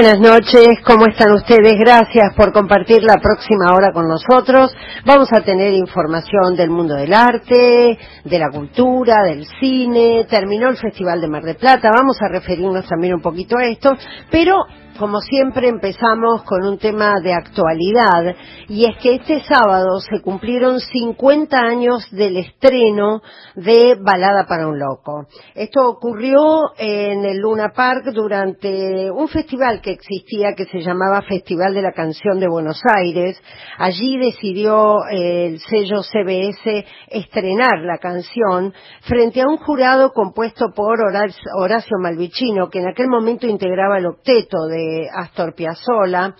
[0.00, 1.74] Buenas noches, ¿cómo están ustedes?
[1.76, 4.72] Gracias por compartir la próxima hora con nosotros.
[5.04, 10.24] Vamos a tener información del mundo del arte, de la cultura, del cine.
[10.30, 13.90] Terminó el Festival de Mar del Plata, vamos a referirnos también un poquito a esto,
[14.30, 14.54] pero
[14.98, 18.34] como siempre empezamos con un tema de actualidad
[18.68, 23.22] y es que este sábado se cumplieron 50 años del estreno
[23.54, 25.26] de Balada para un Loco.
[25.54, 31.74] Esto ocurrió en el Luna Park durante un festival que existía que se llamaba Festival
[31.74, 33.40] de la Canción de Buenos Aires.
[33.78, 40.98] Allí decidió eh, el sello CBS estrenar la canción frente a un jurado compuesto por
[41.00, 46.34] Horacio Malvicino, que en aquel momento integraba el octeto de Astor Piazzolla,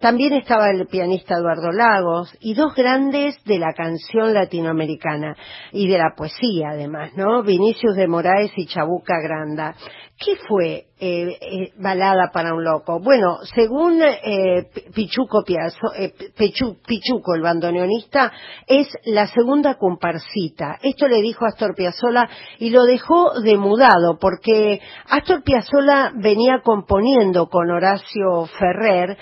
[0.00, 5.36] también estaba el pianista Eduardo Lagos y dos grandes de la canción latinoamericana
[5.72, 7.42] y de la poesía además, ¿no?
[7.42, 9.74] Vinicius de Moraes y Chabuca Granda.
[10.18, 12.98] ¿Qué fue eh, eh, Balada para un Loco?
[12.98, 15.92] Bueno, según eh, Pichuco, Piazzo,
[16.34, 18.32] Pichuco, el bandoneonista,
[18.66, 20.78] es la segunda comparsita.
[20.82, 22.26] Esto le dijo Astor Piazzolla
[22.58, 24.80] y lo dejó demudado porque
[25.10, 29.18] Astor Piazzolla venía componiendo con Horacio Ferrer,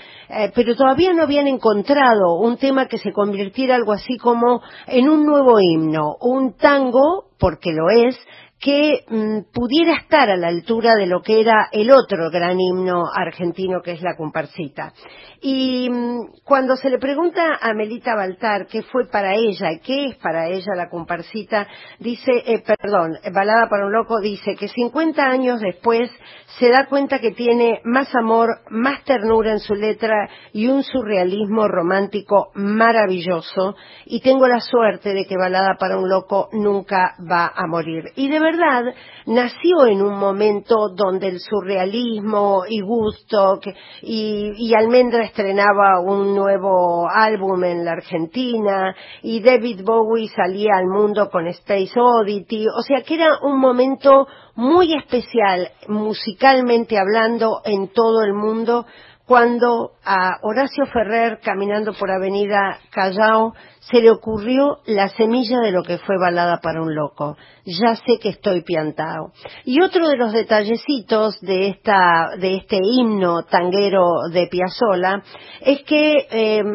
[0.55, 5.25] pero todavía no habían encontrado un tema que se convirtiera algo así como en un
[5.25, 8.17] nuevo himno, un tango, porque lo es,
[8.63, 13.03] que mm, pudiera estar a la altura de lo que era el otro gran himno
[13.13, 14.93] argentino que es la comparsita.
[15.41, 20.15] Y mm, cuando se le pregunta a Melita Baltar qué fue para ella, qué es
[20.15, 21.67] para ella la comparsita,
[21.99, 26.09] dice, eh, perdón, Balada para un Loco dice que 50 años después
[26.57, 31.67] se da cuenta que tiene más amor, más ternura en su letra y un surrealismo
[31.67, 33.75] romántico maravilloso
[34.05, 38.05] y tengo la suerte de que Balada para un Loco nunca va a morir.
[38.15, 38.52] Y de verdad
[39.25, 43.59] nació en un momento donde el surrealismo y gusto
[44.01, 50.87] y, y Almendra estrenaba un nuevo álbum en la Argentina y David Bowie salía al
[50.87, 57.89] mundo con Space Oddity, o sea que era un momento muy especial musicalmente hablando en
[57.89, 58.85] todo el mundo
[59.25, 63.53] cuando a Horacio Ferrer caminando por Avenida Callao
[63.91, 67.35] se le ocurrió la semilla de lo que fue balada para un loco.
[67.65, 69.31] Ya sé que estoy piantado.
[69.65, 75.21] Y otro de los detallecitos de esta, de este himno tanguero de Piazzolla
[75.61, 76.73] es que em,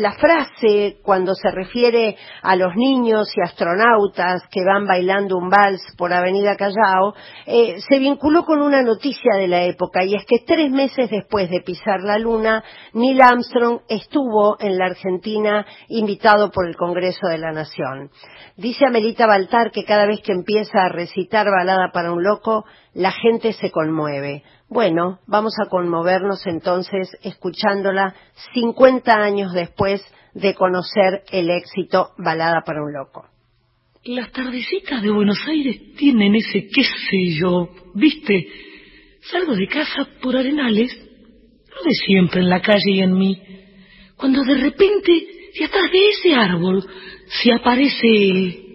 [0.00, 5.82] la frase cuando se refiere a los niños y astronautas que van bailando un vals
[5.96, 7.14] por Avenida Callao,
[7.46, 11.50] eh, se vinculó con una noticia de la época y es que tres meses después
[11.50, 12.62] de pisar la luna,
[12.92, 18.10] Neil Armstrong estuvo en la Argentina invitado por el Congreso de la Nación.
[18.56, 22.64] Dice Amelita Baltar que cada vez que empieza a recitar balada para un loco,
[22.94, 24.42] la gente se conmueve.
[24.68, 28.14] Bueno, vamos a conmovernos entonces escuchándola
[28.52, 30.02] 50 años después
[30.34, 33.26] de conocer el éxito Balada para un loco.
[34.04, 38.48] Las tardecitas de Buenos Aires tienen ese qué sé yo, viste,
[39.22, 43.42] salgo de casa por Arenales, no de siempre en la calle y en mí,
[44.16, 46.84] cuando de repente y atrás de ese árbol
[47.26, 48.66] se aparece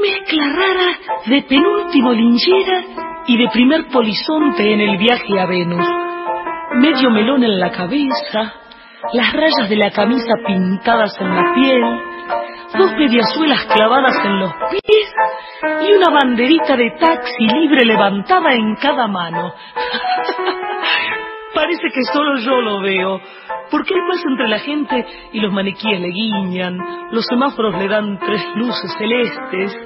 [0.00, 2.84] mezcla rara de penúltimo linchera
[3.26, 5.86] y de primer polizonte en el viaje a Venus.
[6.76, 8.54] Medio melón en la cabeza,
[9.12, 11.82] las rayas de la camisa pintadas en la piel,
[12.78, 15.14] dos mediasuelas clavadas en los pies
[15.88, 19.52] y una banderita de taxi libre levantada en cada mano.
[21.58, 23.20] Parece que solo yo lo veo,
[23.68, 26.78] porque hay más entre la gente y los maniquíes le guiñan,
[27.10, 29.76] los semáforos le dan tres luces celestes.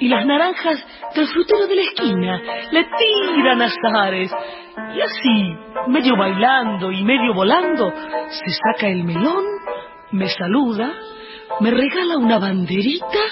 [0.00, 2.42] Y las naranjas del frutero de la esquina
[2.72, 4.34] le tiran azares.
[4.96, 5.56] Y así,
[5.86, 7.92] medio bailando y medio volando,
[8.30, 9.44] se saca el melón,
[10.10, 10.94] me saluda,
[11.60, 13.24] me regala una banderita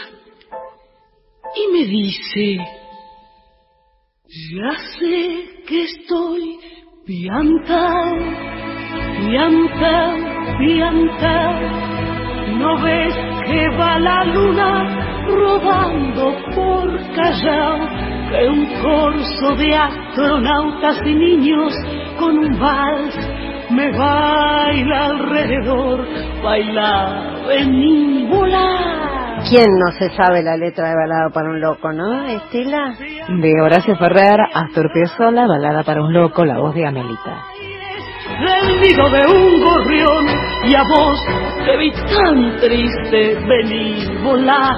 [1.57, 2.59] y me dice,
[4.53, 4.71] ya
[5.01, 6.61] sé que estoy
[7.05, 8.13] Pianta,
[9.27, 10.15] pianta,
[10.57, 11.61] pianta,
[12.61, 13.15] ¿no ves
[13.45, 17.89] que va la luna rodando por Callao?
[18.31, 21.75] Que un corso de astronautas y niños
[22.21, 23.19] con un vals
[23.71, 26.07] me baila alrededor,
[26.41, 29.32] baila, vení, volar.
[29.49, 32.95] ¿Quién no se sabe la letra de Balada para un Loco, no, Estela?
[33.29, 37.43] De Horacio Ferrer, Astor Piazzolla, Balada para un Loco, la voz de Amelita.
[38.41, 40.27] El nido de un gorrión
[40.65, 41.27] y a vos
[41.67, 44.71] te vi tan triste, vení, volá,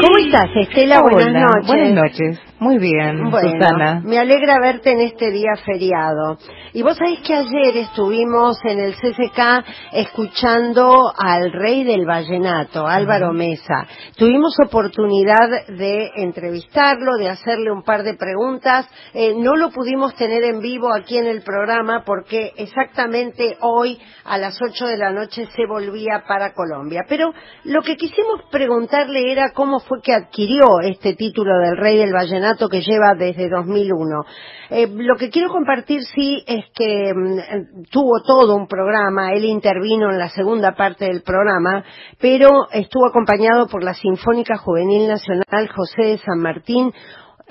[0.00, 1.00] ¿Cómo estás, Estela?
[1.02, 1.66] buenas noches.
[1.66, 2.40] Buenas noches.
[2.62, 4.00] Muy bien, bueno, Susana.
[4.04, 6.38] Me alegra verte en este día feriado.
[6.72, 13.32] Y vos sabés que ayer estuvimos en el CCK escuchando al rey del vallenato, Álvaro
[13.32, 13.84] Mesa.
[14.16, 18.88] Tuvimos oportunidad de entrevistarlo, de hacerle un par de preguntas.
[19.12, 24.38] Eh, no lo pudimos tener en vivo aquí en el programa porque exactamente hoy a
[24.38, 27.00] las 8 de la noche se volvía para Colombia.
[27.08, 32.12] Pero lo que quisimos preguntarle era cómo fue que adquirió este título del rey del
[32.12, 34.24] vallenato que lleva desde 2001.
[34.70, 40.10] Eh, lo que quiero compartir sí es que mm, tuvo todo un programa, él intervino
[40.10, 41.84] en la segunda parte del programa,
[42.20, 46.92] pero estuvo acompañado por la Sinfónica Juvenil Nacional José de San Martín,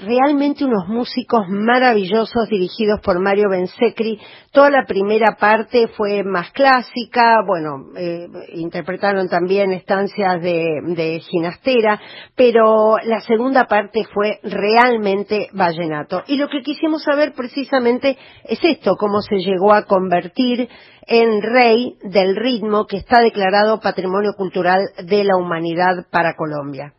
[0.02, 4.20] realmente unos músicos maravillosos dirigidos por Mario Bensecri.
[4.52, 12.00] Toda la primera parte fue más clásica, bueno, eh, interpretaron también estancias de, de ginastera,
[12.36, 16.24] pero la segunda parte fue realmente vallenato.
[16.28, 20.68] Y lo que quisimos saber precisamente es esto, cómo se llegó a convertir
[21.08, 26.94] en rey del ritmo que está declarado Patrimonio Cultural de la Humanidad para Colombia.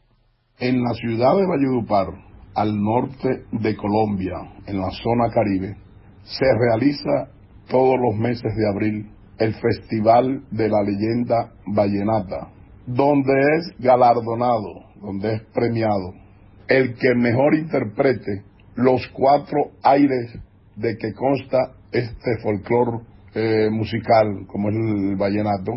[0.58, 5.76] En la ciudad de Valledupar, al norte de Colombia, en la zona caribe,
[6.22, 7.30] se realiza
[7.68, 12.48] todos los meses de abril el Festival de la Leyenda Vallenata,
[12.86, 16.22] donde es galardonado, donde es premiado
[16.68, 18.44] el que mejor interprete
[18.76, 20.38] los cuatro aires
[20.76, 23.02] de que consta este folclor
[23.34, 25.72] eh, musical, como es el vallenato,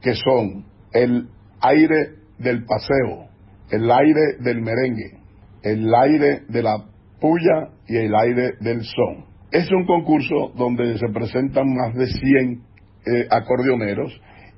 [0.00, 1.28] que son el
[1.60, 3.28] aire del paseo,
[3.70, 5.21] el aire del merengue,
[5.62, 6.84] el aire de la
[7.20, 9.24] puya y el aire del son.
[9.50, 12.62] Es un concurso donde se presentan más de 100
[13.04, 14.12] eh, acordeoneros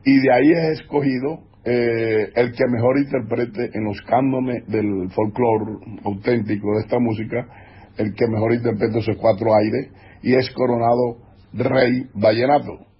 [0.04, 5.78] y de ahí es escogido eh, el que mejor interprete en los cánones del folclore
[6.04, 7.46] auténtico de esta música,
[7.96, 9.90] el que mejor interprete esos cuatro aires
[10.22, 11.18] y es coronado
[11.54, 12.93] rey vallenato.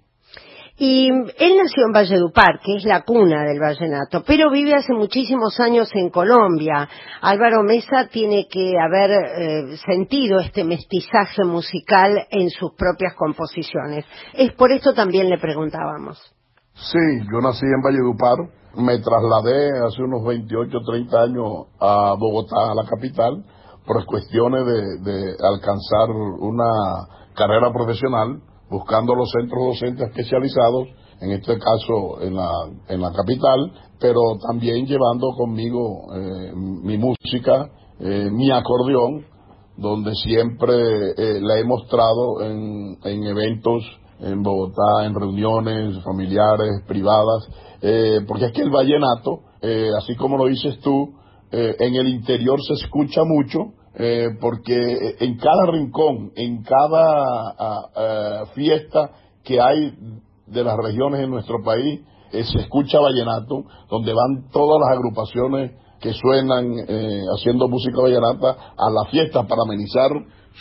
[0.77, 5.57] Y él nació en Valledupar, que es la cuna del vallenato, pero vive hace muchísimos
[5.61, 6.89] años en Colombia.
[7.21, 14.03] Álvaro Mesa tiene que haber eh, sentido este mestizaje musical en sus propias composiciones.
[14.33, 16.19] Es por esto también le preguntábamos.
[16.73, 16.99] Sí,
[17.31, 18.35] yo nací en Valledupar,
[18.75, 23.45] me trasladé hace unos 28, 30 años a Bogotá, a la capital,
[23.87, 26.67] por cuestiones de, de alcanzar una
[27.33, 30.87] carrera profesional buscando los centros docentes especializados,
[31.21, 32.51] en este caso en la,
[32.89, 37.69] en la capital, pero también llevando conmigo eh, mi música,
[37.99, 39.25] eh, mi acordeón,
[39.77, 43.83] donde siempre eh, la he mostrado en, en, eventos
[44.19, 47.49] en Bogotá, en reuniones familiares, privadas,
[48.25, 49.41] porque es que el vallenato,
[49.97, 51.13] así como lo dices tú,
[51.51, 54.75] en el interior se escucha mucho, eh, porque
[55.19, 59.11] en cada rincón, en cada fiesta
[59.43, 59.93] que hay
[60.47, 62.01] de las regiones en nuestro país,
[62.31, 65.71] eh, se escucha vallenato, donde van todas las agrupaciones
[66.01, 70.11] que suenan eh, haciendo música vallenata a la fiesta para amenizar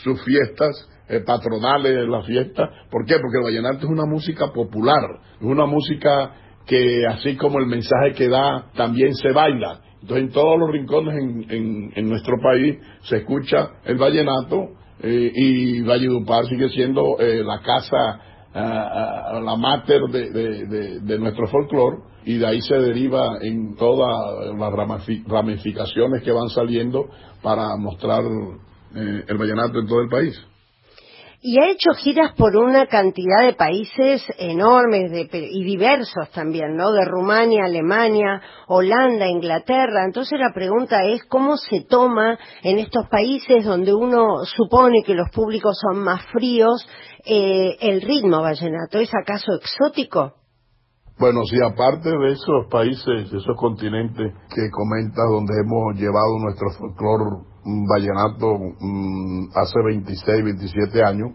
[0.02, 0.88] sus fiestas
[1.26, 2.62] patronales, la fiesta.
[2.90, 3.16] ¿Por qué?
[3.20, 5.02] Porque el vallenato es una música popular,
[5.38, 6.32] es una música
[6.66, 9.80] que así como el mensaje que da, también se baila.
[10.04, 11.14] Entonces, en todos los rincones
[11.48, 18.20] en, nuestro país se escucha el vallenato eh, y Valledupar sigue siendo eh, la casa,
[18.52, 24.72] ah, ah, la mater de, nuestro folclore y de ahí se deriva en todas las
[25.26, 27.06] ramificaciones que van saliendo
[27.42, 28.24] para mostrar
[28.94, 30.38] eh, el vallenato en todo el país
[31.46, 36.90] y ha hecho giras por una cantidad de países enormes y diversos también, ¿no?
[36.90, 40.06] De Rumania, Alemania, Holanda, Inglaterra.
[40.06, 45.28] Entonces la pregunta es cómo se toma en estos países donde uno supone que los
[45.34, 46.88] públicos son más fríos
[47.26, 48.98] eh, el ritmo vallenato.
[48.98, 50.43] ¿Es acaso exótico?
[51.16, 57.46] Bueno, sí, aparte de esos países, esos continentes que comentas donde hemos llevado nuestro folclore
[57.64, 61.30] vallenato mm, hace 26, 27 años.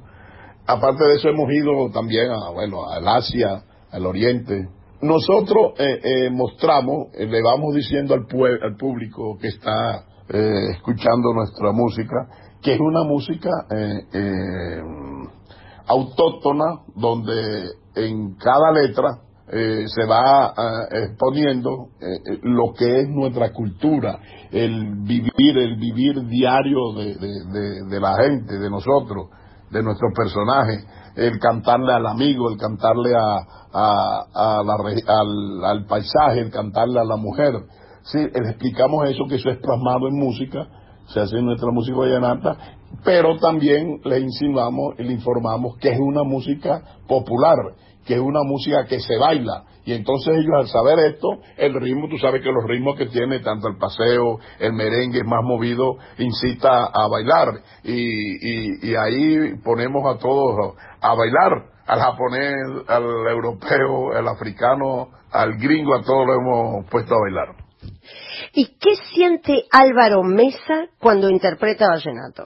[0.67, 4.67] Aparte de eso hemos ido también a, bueno, al Asia, al Oriente.
[5.01, 8.27] Nosotros eh, eh, mostramos, eh, le vamos diciendo al,
[8.61, 12.27] al público que está escuchando nuestra música,
[12.61, 13.49] que es una música
[15.87, 17.63] autóctona donde
[17.95, 24.19] en cada letra eh, se va eh, exponiendo eh, lo que es nuestra cultura,
[24.51, 29.29] el vivir, el vivir diario de, la gente, de nosotros,
[29.71, 33.39] de nuestros personajes, el cantarle al amigo, el cantarle a,
[35.65, 37.53] al, paisaje, el cantarle a la mujer.
[38.03, 40.67] sí, le explicamos eso, que eso es plasmado en música,
[41.07, 42.55] se hace en nuestra música vallenata,
[43.03, 47.57] pero también le insinuamos y le informamos que es una música popular,
[48.09, 49.65] que es una música que se baila.
[49.85, 53.39] Y entonces ellos al saber esto, el ritmo, tú sabes que los ritmos que tiene
[53.41, 57.61] tanto el paseo, el merengue más movido, incita a bailar.
[57.83, 62.55] Y, y ahí ponemos a todos a bailar, al japonés,
[62.87, 67.55] al europeo, al africano, al gringo, a todos lo hemos puesto a bailar.
[68.53, 72.45] ¿Y qué siente Álvaro Mesa cuando interpreta vallenato?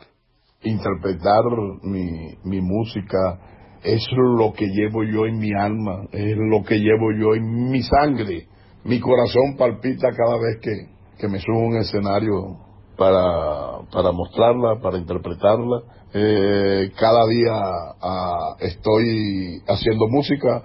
[0.62, 1.43] Interpretar
[1.84, 3.52] mi, mi música
[3.84, 7.82] es lo que llevo yo en mi alma, es lo que llevo yo en mi
[7.82, 8.48] sangre.
[8.86, 10.72] Mi corazón palpita cada vez que,
[11.18, 12.58] que me subo a un escenario
[12.98, 15.82] para, para mostrarla, para interpretarla.
[16.13, 17.60] Eh, cada día
[18.02, 20.63] ah, estoy haciendo música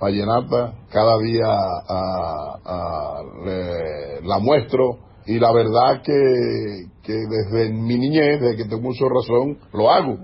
[0.00, 3.22] vallenata, cada día ah, ah,
[4.22, 9.58] la muestro y la verdad que, que desde mi niñez, desde que tengo mucha razón,
[9.72, 10.18] lo hago.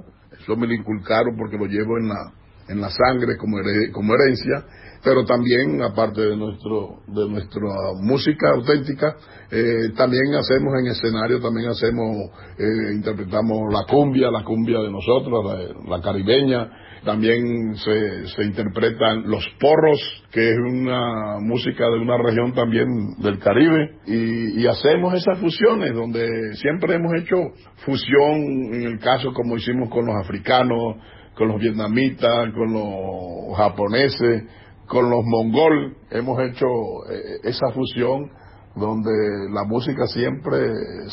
[0.46, 2.32] Eso me lo inculcaron porque lo llevo en la,
[2.68, 4.64] en la sangre como, herencia,
[5.02, 7.68] pero también, aparte de, nuestro, de nuestra
[8.00, 9.16] música auténtica,
[9.50, 15.44] eh, también hacemos en escenario, también hacemos, eh, interpretamos la cumbia, la cumbia de nosotros,
[15.88, 16.70] la, caribeña,
[17.06, 20.00] también se, se, interpretan los porros,
[20.32, 26.26] que es una música de una región también del Caribe, y, hacemos esas fusiones, donde
[26.56, 27.36] siempre hemos hecho
[27.84, 30.96] fusión, en el caso como hicimos con los africanos,
[31.36, 34.42] con los vietnamitas, con los japoneses,
[34.88, 36.66] con los mongol, hemos hecho
[37.08, 38.30] eh, esa fusión
[38.74, 39.12] donde
[39.52, 40.58] la música siempre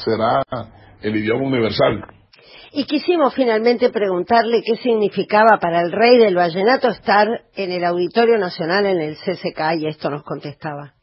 [0.04, 0.42] será
[1.02, 2.23] el idioma universal.
[2.72, 8.38] Y quisimos finalmente preguntarle qué significaba para el rey del vallenato estar en el Auditorio
[8.38, 10.94] Nacional en el CCK y esto nos contestaba.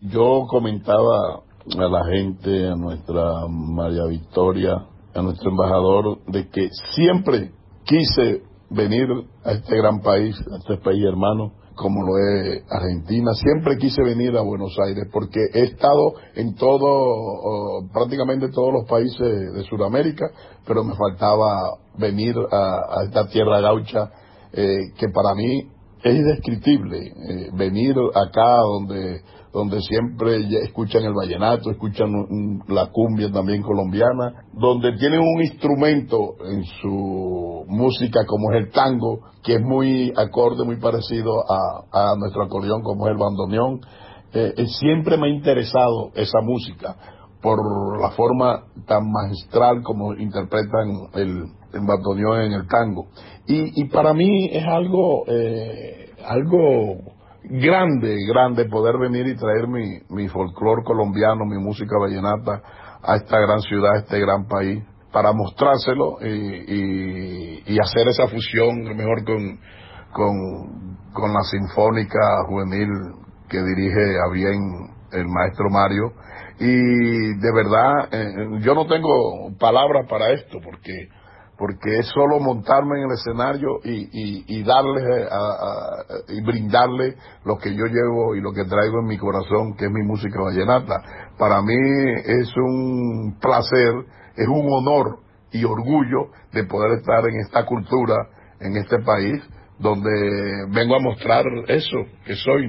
[0.00, 1.42] Yo comentaba
[1.76, 7.52] a la gente, a nuestra María Victoria, a nuestro embajador, de que siempre
[7.84, 9.08] quise venir
[9.44, 13.32] a este gran país, a este país hermano, como lo es Argentina.
[13.34, 19.52] Siempre quise venir a Buenos Aires porque he estado en todo, prácticamente todos los países
[19.54, 20.26] de Sudamérica,
[20.66, 24.10] pero me faltaba venir a, esta tierra gaucha
[24.52, 25.70] eh, que para mí
[26.02, 26.98] es indescriptible.
[26.98, 32.10] Eh, venir acá donde donde siempre escuchan el vallenato, escuchan
[32.68, 39.20] la cumbia también colombiana, donde tienen un instrumento en su música como es el tango,
[39.42, 43.80] que es muy acorde, muy parecido a, nuestro acordeón como es el bandoneón.
[44.32, 46.96] Eh, eh, siempre me ha interesado esa música
[47.40, 47.58] por
[48.00, 53.06] la forma tan magistral como interpretan el, el bandoneón en el tango.
[53.46, 56.98] Y, para mí es algo, eh, algo
[57.42, 62.62] grande, grande poder venir y traer mi, mi folclore colombiano, mi música vallenata
[63.02, 68.82] a esta gran ciudad, a este gran país, para mostrárselo y, y, hacer esa fusión,
[68.96, 69.58] mejor con,
[70.12, 72.88] con, con la Sinfónica Juvenil
[73.48, 74.58] que dirige a bien
[75.12, 76.12] el maestro Mario.
[76.60, 81.08] Y de verdad, eh, yo no tengo palabras para esto, porque
[81.58, 85.26] porque es solo montarme en el escenario y, y, darle
[86.28, 89.90] y brindarle lo que yo llevo y lo que traigo en mi corazón, que es
[89.90, 91.02] mi música vallenata.
[91.36, 91.74] Para mí
[92.24, 93.92] es un placer,
[94.36, 95.18] es un honor
[95.50, 98.14] y orgullo de poder estar en esta cultura,
[98.60, 99.42] en este país,
[99.80, 100.10] donde
[100.70, 102.68] vengo a mostrar eso, que soy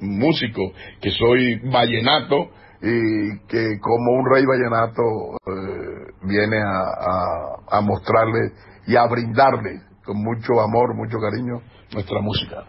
[0.00, 2.50] músico, que soy vallenato
[2.80, 5.02] y que como un rey vallenato
[5.46, 8.52] eh, viene a, a, mostrarle
[8.86, 11.60] y a brindarle con mucho amor, mucho cariño
[11.92, 12.64] nuestra música.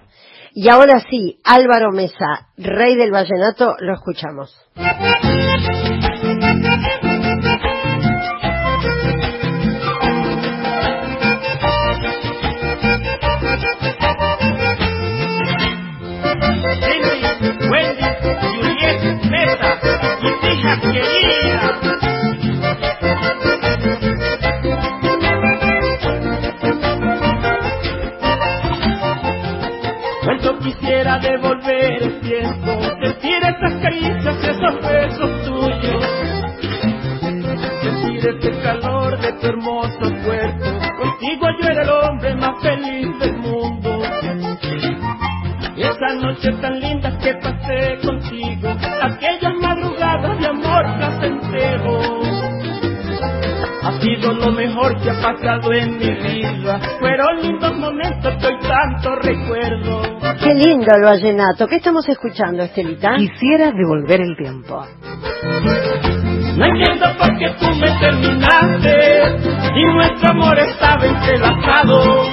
[0.54, 4.56] Y ahora sí, Álvaro Mesa, rey del vallenato, lo escuchamos.
[31.18, 36.06] Devolver el tiempo, sentir esas caricias, esos besos tuyos,
[37.82, 40.66] sentir ese calor de tu hermoso cuerpo,
[40.98, 44.02] contigo yo era el hombre más feliz del mundo.
[45.76, 48.70] Y esa noche tan linda que pasé contigo,
[49.02, 49.54] aquellas
[50.40, 52.00] de amor placentero,
[53.84, 56.80] así sido lo mejor que ha pasado en mi vida.
[57.00, 60.02] Fueron lindos momentos que hoy tanto recuerdo.
[60.42, 61.68] Qué lindo el vallenato.
[61.68, 63.16] ¿Qué estamos escuchando, Estelita?
[63.16, 64.86] Quisiera devolver el tiempo.
[66.58, 69.22] No entiendo por qué tú me terminaste
[69.76, 72.24] y nuestro amor estaba entrelazado.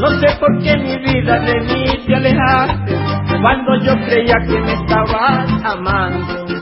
[0.00, 2.94] No sé por qué mi vida de mí te alejaste
[3.40, 6.53] cuando yo creía que me estabas amando.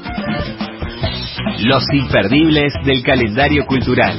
[1.64, 4.16] Los imperdibles del calendario cultural.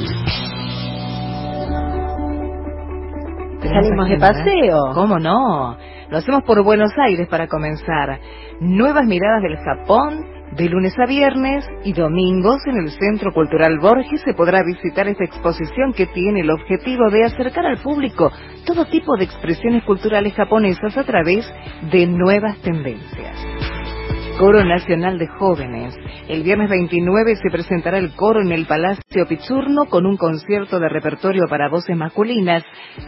[3.61, 4.91] Salimos de paseo.
[4.93, 5.77] ¿Cómo no?
[6.09, 8.19] Lo hacemos por Buenos Aires para comenzar.
[8.59, 10.25] Nuevas miradas del Japón,
[10.57, 15.23] de lunes a viernes y domingos en el Centro Cultural Borges se podrá visitar esta
[15.23, 18.31] exposición que tiene el objetivo de acercar al público
[18.65, 21.51] todo tipo de expresiones culturales japonesas a través
[21.89, 23.72] de nuevas tendencias.
[24.37, 25.95] Coro Nacional de Jóvenes.
[26.27, 30.89] El viernes 29 se presentará el coro en el Palacio Pizzurno con un concierto de
[30.89, 32.63] repertorio para voces masculinas,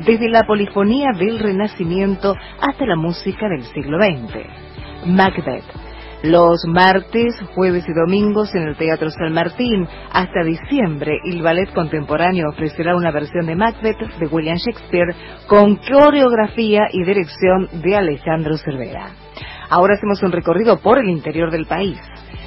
[0.06, 5.08] desde la polifonía del Renacimiento hasta la música del siglo XX.
[5.08, 5.86] Macbeth
[6.24, 9.88] los martes, jueves y domingos en el Teatro San Martín.
[10.12, 15.14] Hasta diciembre, el ballet contemporáneo ofrecerá una versión de Macbeth de William Shakespeare
[15.48, 19.25] con coreografía y dirección de Alejandro Cervera.
[19.70, 22.00] Ahora hacemos un recorrido por el interior del país.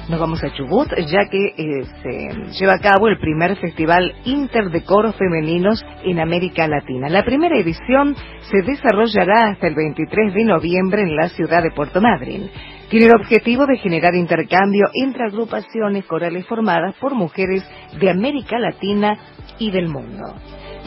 [0.09, 4.71] Nos vamos a Chubut, ya que eh, se lleva a cabo el primer Festival Inter
[4.71, 7.09] de Coros Femeninos en América Latina.
[7.09, 12.01] La primera edición se desarrollará hasta el 23 de noviembre en la ciudad de Puerto
[12.01, 12.49] Madryn.
[12.89, 17.63] Tiene el objetivo de generar intercambio entre agrupaciones corales formadas por mujeres
[17.99, 19.15] de América Latina
[19.59, 20.23] y del mundo.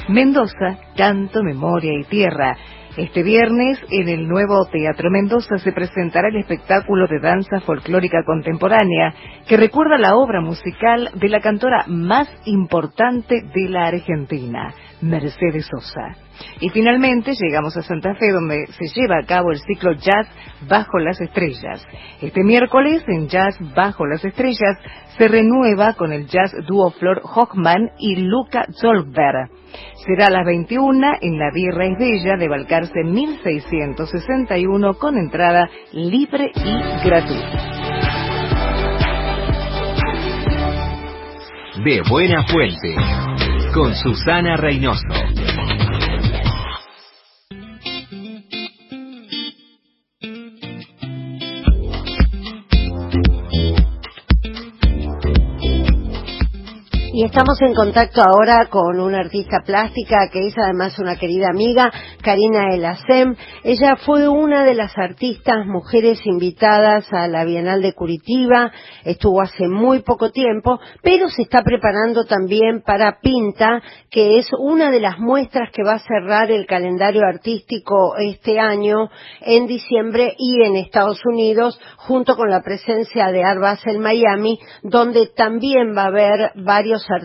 [0.08, 2.56] Mendoza, Canto, Memoria y Tierra.
[2.96, 9.14] Este viernes, en el nuevo Teatro Mendoza, se presentará el espectáculo de danza folclórica contemporánea
[9.48, 16.16] que recuerda la obra musical de la cantora más importante de la Argentina, Mercedes Sosa.
[16.60, 20.28] Y finalmente llegamos a Santa Fe donde se lleva a cabo el ciclo Jazz
[20.68, 21.86] Bajo las Estrellas.
[22.20, 24.78] Este miércoles en Jazz Bajo las Estrellas
[25.18, 29.50] se renueva con el jazz dúo Flor Hochman y Luca Zolberg.
[30.06, 36.50] Será a las 21 en la Birra es Bella de Balcarce 1661 con entrada libre
[36.54, 37.82] y gratuita.
[41.84, 42.94] De Buena Fuente,
[43.72, 45.41] con Susana Reynoso.
[57.32, 61.90] Estamos en contacto ahora con una artista plástica que es además una querida amiga,
[62.22, 63.34] Karina Elacem.
[63.64, 68.70] Ella fue una de las artistas mujeres invitadas a la Bienal de Curitiba,
[69.04, 74.90] estuvo hace muy poco tiempo, pero se está preparando también para Pinta, que es una
[74.90, 79.08] de las muestras que va a cerrar el calendario artístico este año
[79.40, 85.28] en diciembre y en Estados Unidos, junto con la presencia de Art Basel Miami, donde
[85.34, 87.21] también va a haber varios artistas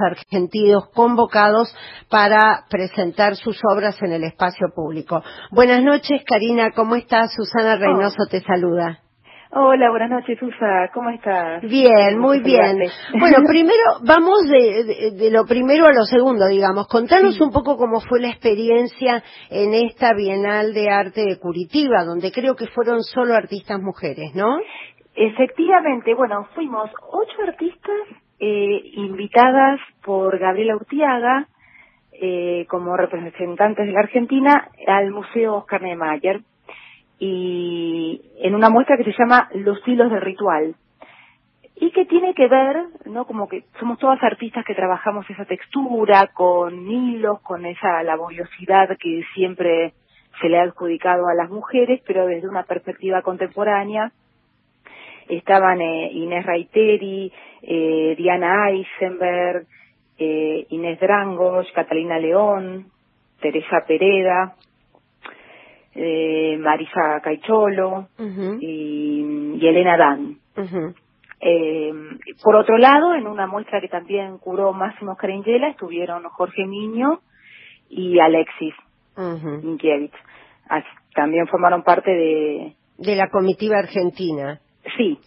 [0.00, 1.74] argentinos convocados
[2.08, 5.22] para presentar sus obras en el espacio público.
[5.50, 7.32] Buenas noches, Karina, ¿cómo estás?
[7.34, 9.00] Susana Reynoso te saluda.
[9.52, 10.90] Hola, buenas noches, Susa.
[10.94, 11.62] ¿Cómo estás?
[11.62, 12.78] Bien, muy bien.
[13.18, 16.86] Bueno, primero, vamos de, lo primero a lo segundo, digamos.
[16.86, 22.30] Contanos un poco cómo fue la experiencia en esta Bienal de Arte de Curitiba, donde
[22.30, 24.56] creo que fueron solo artistas mujeres, ¿no?
[25.16, 31.46] Efectivamente, bueno, fuimos ocho artistas eh, invitadas por Gabriela Urtiaga
[32.12, 36.40] eh, como representantes de la Argentina al Museo Oscar Niemeyer.
[37.18, 40.74] Y en una muestra que se llama Los hilos del ritual.
[41.76, 42.76] Y que tiene que ver,
[43.06, 43.26] ¿no?
[43.26, 49.22] Como que somos todas artistas que trabajamos esa textura con hilos, con esa laboriosidad que
[49.34, 49.92] siempre
[50.40, 54.12] se le ha adjudicado a las mujeres, pero desde una perspectiva contemporánea
[55.30, 59.66] estaban eh, Inés Raiteri, eh, Diana Eisenberg,
[60.18, 62.86] eh, Inés Drangos, Catalina León,
[63.40, 64.54] Teresa Pereda,
[65.94, 68.08] eh, Marisa Caicholo
[68.60, 70.36] y, Elena Dan.
[71.40, 71.92] eh,
[72.42, 77.20] por otro lado, en una muestra que también curó Máximo Carengela, estuvieron Jorge Niño
[77.88, 78.74] y Alexis
[79.16, 80.08] uh
[81.14, 82.74] También formaron parte de...
[82.98, 84.60] De la comitiva argentina.
[84.96, 85.18] Sí,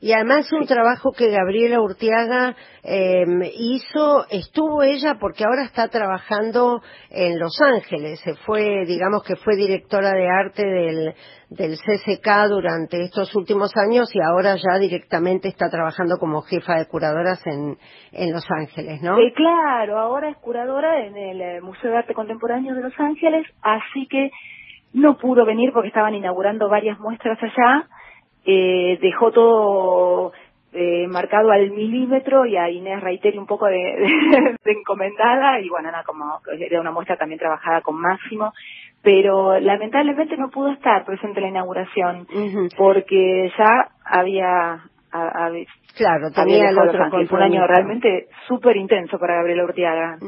[0.00, 3.24] Y además un trabajo que Gabriela Urtiaga eh,
[3.56, 9.56] hizo, estuvo ella porque ahora está trabajando en Los Ángeles, se fue, digamos que fue
[9.56, 11.14] directora de arte del,
[11.48, 16.86] del CCK durante estos últimos años y ahora ya directamente está trabajando como jefa de
[16.86, 17.78] curadoras en,
[18.12, 19.18] en Los Ángeles, ¿no?
[19.18, 23.46] Eh, claro, ahora es curadora en el eh, Museo de Arte Contemporáneo de Los Ángeles,
[23.62, 24.30] así que
[24.92, 27.88] no pudo venir porque estaban inaugurando varias muestras allá
[28.44, 30.32] eh, dejó todo
[30.72, 33.76] eh, marcado al milímetro y a Inés Reiteri un poco de,
[34.64, 38.52] de, encomendada y bueno, nada, como era una muestra también trabajada con Máximo,
[39.02, 42.26] pero lamentablemente no pudo estar presente en la inauguración
[42.76, 44.80] porque ya había
[45.96, 50.18] claro, tenía el otro Fue un año realmente súper intenso para Gabriela Urtiaga.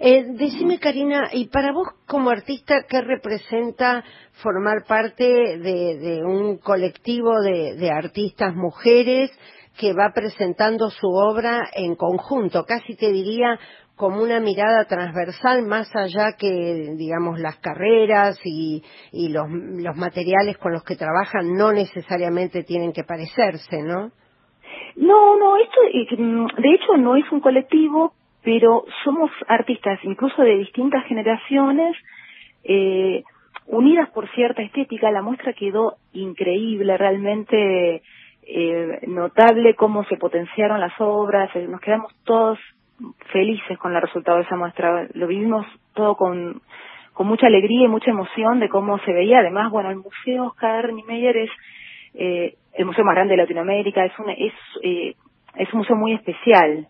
[0.00, 4.04] Eh, decime, Karina, ¿y para vos como artista qué representa
[4.42, 9.30] formar parte de, de un colectivo de, de artistas mujeres
[9.78, 12.64] que va presentando su obra en conjunto?
[12.64, 13.58] Casi te diría
[13.96, 20.58] como una mirada transversal más allá que, digamos, las carreras y, y los, los materiales
[20.58, 24.12] con los que trabajan no necesariamente tienen que parecerse, ¿no?
[24.96, 25.80] No, no, esto
[26.18, 31.96] mm, de hecho no es un colectivo, pero somos artistas incluso de distintas generaciones,
[32.64, 33.22] eh,
[33.66, 35.10] unidas por cierta estética.
[35.10, 38.02] La muestra quedó increíble, realmente
[38.46, 42.58] eh, notable cómo se potenciaron las obras, eh, nos quedamos todos
[43.32, 46.62] felices con el resultado de esa muestra, lo vivimos todo con,
[47.12, 49.40] con mucha alegría y mucha emoción de cómo se veía.
[49.40, 51.50] Además, bueno, el Museo Oscar Niemeyer es
[52.14, 55.14] eh, el museo más grande de Latinoamérica, es un, es, eh,
[55.56, 56.86] es un museo muy especial.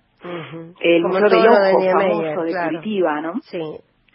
[0.80, 3.34] El Museo del Ojo, famoso de Curitiba, ¿no?
[3.42, 3.60] Sí.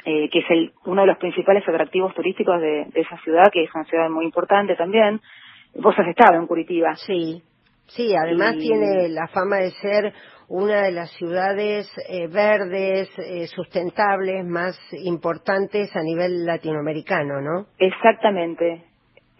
[0.03, 3.63] Eh, que es el, uno de los principales atractivos turísticos de, de, esa ciudad, que
[3.63, 5.21] es una ciudad muy importante también.
[5.75, 6.95] Vos has estado en Curitiba.
[6.95, 7.43] Sí,
[7.85, 10.13] sí, además tiene la fama de ser
[10.51, 17.67] una de las ciudades eh, verdes, eh, sustentables más importantes a nivel latinoamericano, ¿no?
[17.77, 18.83] Exactamente,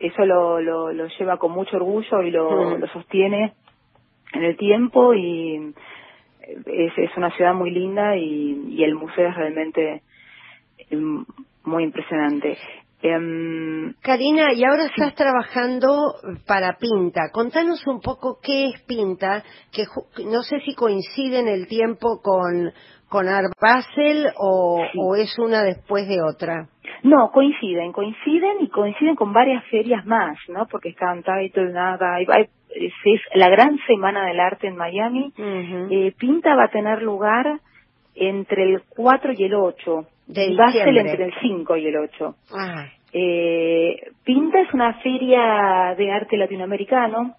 [0.01, 3.53] eso lo, lo, lo lleva con mucho orgullo y lo, lo sostiene
[4.33, 5.73] en el tiempo y
[6.65, 10.01] es, es una ciudad muy linda y, y el museo es realmente
[10.89, 11.25] em,
[11.63, 12.57] muy impresionante.
[13.03, 16.13] Um, Karina, y ahora estás trabajando
[16.45, 17.29] para Pinta.
[17.31, 19.85] Contanos un poco qué es Pinta, que
[20.25, 22.71] no sé si coincide en el tiempo con,
[23.09, 26.69] con Art Basel o, o es una después de otra.
[27.03, 30.67] No, coinciden, coinciden y coinciden con varias ferias más, ¿no?
[30.67, 32.49] Porque están Title, Nada, es,
[33.33, 35.33] la gran semana del arte en Miami.
[35.37, 37.59] eh, Pinta va a tener lugar
[38.15, 40.05] entre el 4 y el 8.
[40.27, 42.35] De Basel entre el 5 y el 8.
[42.53, 42.85] Ah.
[43.13, 47.35] Eh, Pinta es una feria de arte latinoamericano,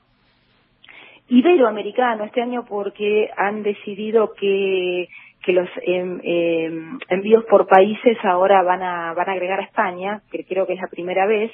[1.29, 5.09] iberoamericano este año porque han decidido que
[5.42, 6.70] que los eh,
[7.09, 10.81] envíos por países ahora van a van a agregar a España, que creo que es
[10.81, 11.50] la primera vez,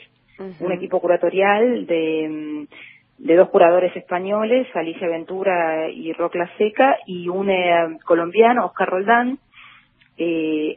[0.61, 2.67] un equipo curatorial de, em,
[3.19, 9.39] de dos curadores españoles, Alicia Ventura y Rocla Seca, y un eh, colombiano, Oscar Roldán,
[10.17, 10.77] eh,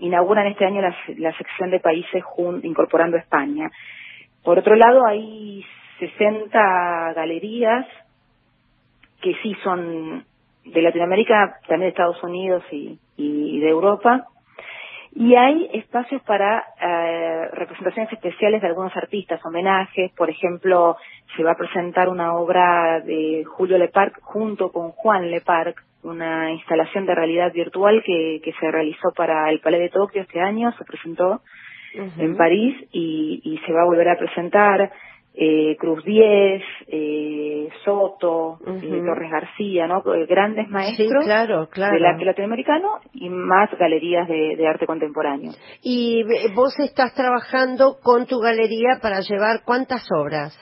[0.00, 2.22] inauguran este año la, la sección de países
[2.62, 3.70] incorporando a España.
[4.42, 5.64] Por otro lado, hay
[5.98, 7.86] 60 galerías
[9.20, 10.24] que sí son
[10.66, 14.26] de Latinoamérica, también de Estados Unidos y, y de Europa.
[15.18, 20.12] Y hay espacios para eh, representaciones especiales de algunos artistas, homenajes.
[20.12, 20.98] Por ejemplo,
[21.34, 27.06] se va a presentar una obra de Julio Leparc junto con Juan Leparc, una instalación
[27.06, 30.84] de realidad virtual que, que se realizó para el Palais de Tokio este año, se
[30.84, 31.40] presentó
[31.94, 34.92] en París y, y se va a volver a presentar
[35.38, 39.98] eh, Cruz Diez, eh, Soto, eh, Torres García, ¿no?
[40.14, 41.94] Eh, grandes maestros claro, claro.
[41.94, 45.52] del arte latinoamericano y más galerías de, arte contemporáneo.
[45.82, 50.58] Y vos estás trabajando con tu galería para llevar cuántas obras?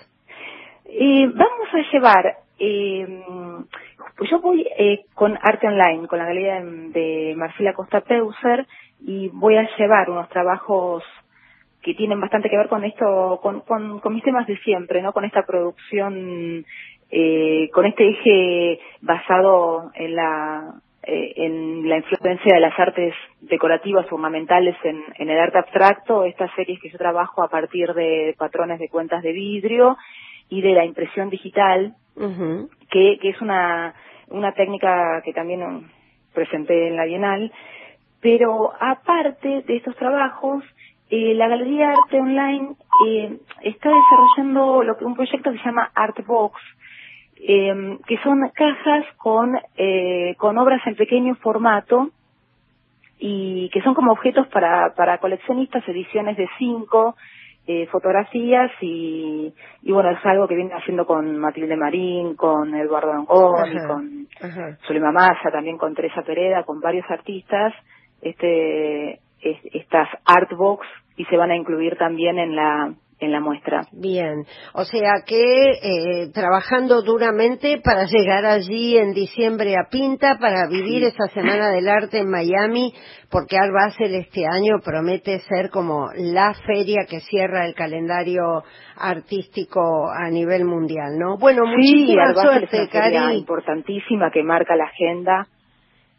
[0.87, 4.67] vamos a llevar, pues yo voy
[5.15, 8.67] con Arte Online, con la galería de, de Marcela Costa Peuser
[9.01, 11.03] y voy a llevar unos trabajos
[11.85, 15.12] que tienen bastante que ver con esto, con, con, con mis temas de siempre, ¿no?
[15.12, 16.64] Con esta producción,
[17.11, 24.11] eh, con este eje basado en la, eh, en la influencia de las artes decorativas
[24.11, 28.79] ornamentales en, en el arte abstracto, estas series que yo trabajo a partir de patrones
[28.79, 29.99] de cuentas de vidrio
[30.49, 31.94] y de la impresión digital,
[32.90, 33.94] que, que es una,
[34.29, 35.90] una técnica que también
[36.33, 37.53] presenté en la Bienal,
[38.20, 40.64] pero aparte de estos trabajos,
[41.11, 42.75] eh, la Galería Arte Online
[43.07, 46.61] eh, está desarrollando lo que un proyecto que se llama Artbox,
[47.37, 52.11] eh, que son cajas con, eh, con obras en pequeño formato
[53.19, 57.17] y que son como objetos para, para coleccionistas, ediciones de cinco,
[57.67, 63.12] eh, fotografías y, y bueno, es algo que viene haciendo con Matilde Marín, con Eduardo
[63.12, 64.29] Angón, con
[64.87, 67.73] Zulema Massa, también con Teresa Pereda, con varios artistas,
[68.21, 69.21] este,
[69.73, 73.87] estas artbox y se van a incluir también en la en la muestra.
[73.93, 80.69] Bien, o sea que eh, trabajando duramente para llegar allí en diciembre a Pinta, para
[80.69, 82.93] vivir esa Semana del Arte en Miami,
[83.31, 88.63] porque Art Basel este año promete ser como la feria que cierra el calendario
[88.97, 91.39] artístico a nivel mundial, ¿no?
[91.39, 95.47] Bueno, muchísima suerte, es una importantísima que marca la agenda,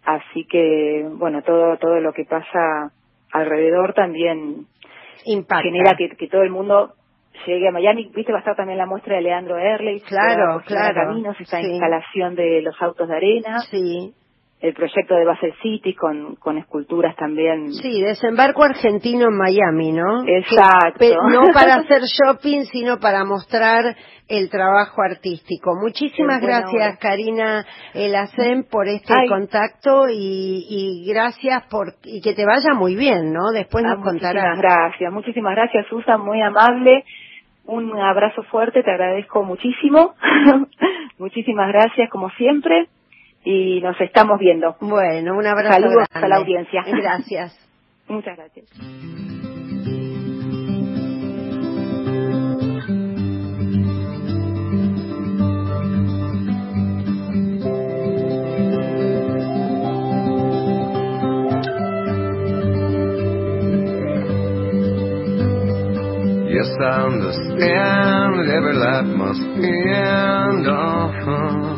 [0.03, 2.91] así que, bueno, todo, todo lo que pasa
[3.31, 4.67] alrededor también
[5.23, 6.93] genera que, todo el mundo
[7.45, 8.11] llegue a Miami.
[8.13, 10.01] Viste, va a estar también la muestra de Leandro Erley.
[10.01, 11.07] Claro, claro.
[11.07, 13.59] Caminos, esta instalación de los autos de arena.
[13.59, 14.13] Sí.
[14.61, 17.71] El proyecto de Basel City con, con esculturas también.
[17.73, 20.25] Sí, desembarco argentino en Miami, ¿no?
[20.25, 21.05] Exacto.
[21.29, 23.95] no para hacer shopping, sino para mostrar
[24.27, 25.75] el trabajo artístico.
[25.75, 32.73] Muchísimas gracias, Karina Elacen, por este contacto y, y, gracias por y que te vaya
[32.73, 33.51] muy bien, ¿no?
[33.53, 34.55] Después nos contarás.
[34.55, 37.03] Muchísimas gracias, muchísimas gracias, Susan, muy amable.
[37.67, 40.13] Un abrazo fuerte, te agradezco muchísimo.
[41.17, 42.87] muchísimas gracias, como siempre,
[43.45, 44.75] y nos estamos viendo.
[44.81, 45.73] Bueno, un abrazo.
[45.73, 46.83] Saludos a la audiencia.
[46.85, 47.57] Gracias.
[48.07, 48.65] Muchas gracias.
[66.47, 71.74] Yes, I understand every life must end.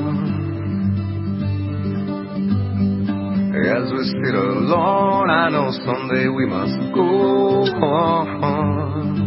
[3.66, 9.18] As we sit alone, I know someday we must go on.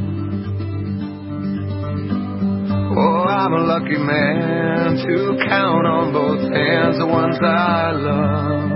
[2.96, 8.70] Oh, I'm a lucky man to count on both hands the ones I love.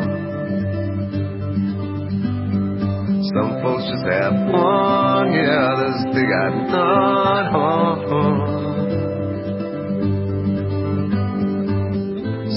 [3.32, 7.04] Some folks just have one, yeah, others they got none.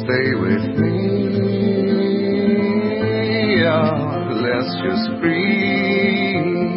[0.07, 1.36] Stay with me
[4.83, 6.67] just breathe.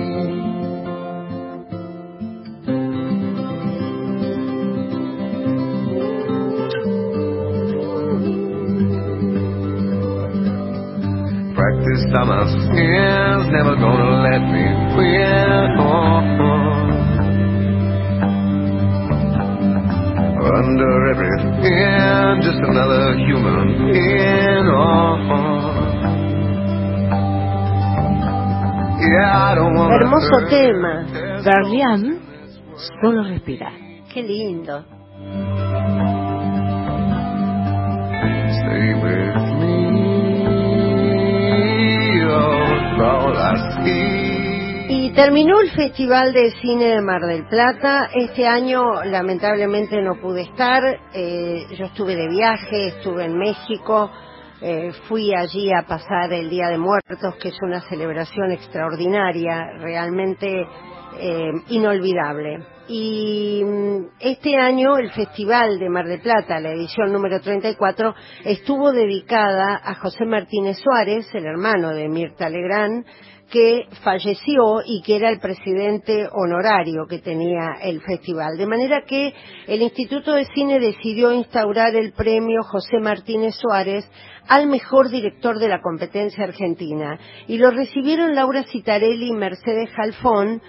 [11.56, 14.64] Practice on my skin's never gonna let me
[14.96, 15.50] win.
[20.40, 24.66] Under everything, just another human in.
[24.72, 25.49] Oh.
[29.90, 31.06] Hermoso tema.
[31.42, 32.20] Darlian,
[33.00, 33.72] solo respirar.
[34.12, 34.84] Qué lindo.
[38.50, 39.80] Stay with me,
[42.26, 42.70] oh,
[44.88, 48.10] y terminó el Festival de Cine de Mar del Plata.
[48.14, 50.82] Este año lamentablemente no pude estar.
[51.12, 54.10] Eh, yo estuve de viaje, estuve en México
[54.62, 60.66] eh, fui allí a pasar el Día de Muertos, que es una celebración extraordinaria, realmente
[61.18, 62.58] eh, inolvidable.
[62.86, 68.92] Y mm, este año el Festival de Mar del Plata, la edición número 34, estuvo
[68.92, 73.06] dedicada a José Martínez Suárez, el hermano de Mirta Legrand,
[73.50, 78.56] que falleció y que era el presidente honorario que tenía el festival.
[78.56, 79.34] De manera que
[79.66, 84.08] el Instituto de Cine decidió instaurar el premio José Martínez Suárez
[84.48, 87.18] al mejor director de la competencia argentina.
[87.48, 90.62] Y lo recibieron Laura Citarelli y Mercedes Jalfón,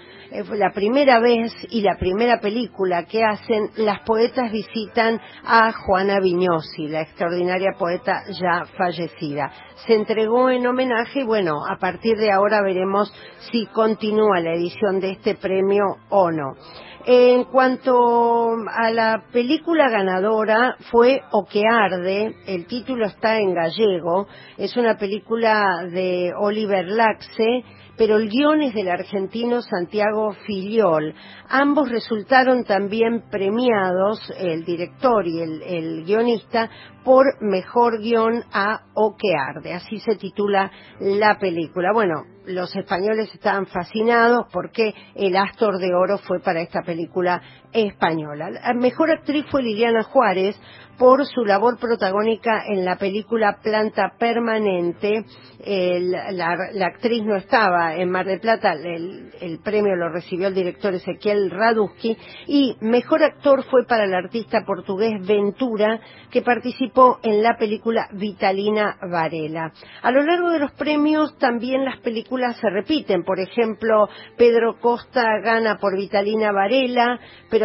[0.54, 6.88] la primera vez y la primera película que hacen, las poetas visitan a Juana Viñosi,
[6.88, 9.50] la extraordinaria poeta ya fallecida.
[9.86, 13.12] Se entregó en homenaje y bueno, a partir de ahora veremos
[13.50, 16.54] si continúa la edición de este premio o no.
[17.04, 24.28] En cuanto a la película ganadora fue O que arde, el título está en gallego,
[24.56, 27.64] es una película de Oliver Laxe,
[27.96, 31.12] pero el guion es del argentino Santiago Filiol.
[31.48, 36.70] Ambos resultaron también premiados, el director y el, guionista,
[37.04, 39.16] por mejor guion a O.
[39.74, 41.90] Así se titula la película.
[41.92, 47.40] Bueno, los españoles estaban fascinados porque el Astor de Oro fue para esta película
[47.72, 48.50] española.
[48.50, 50.58] La mejor actriz fue Liliana Juárez
[50.98, 55.24] por su labor protagónica en la película Planta Permanente.
[55.64, 61.50] la, actriz no estaba en Mar del Plata, el, premio lo recibió el director Ezequiel
[61.50, 68.08] Raduski y mejor actor fue para el artista portugués Ventura, que participó en la película
[68.12, 69.72] Vitalina Varela.
[70.02, 75.24] A lo largo de los premios también las películas se repiten, por ejemplo, Pedro Costa
[75.42, 77.18] gana por Vitalina Varela,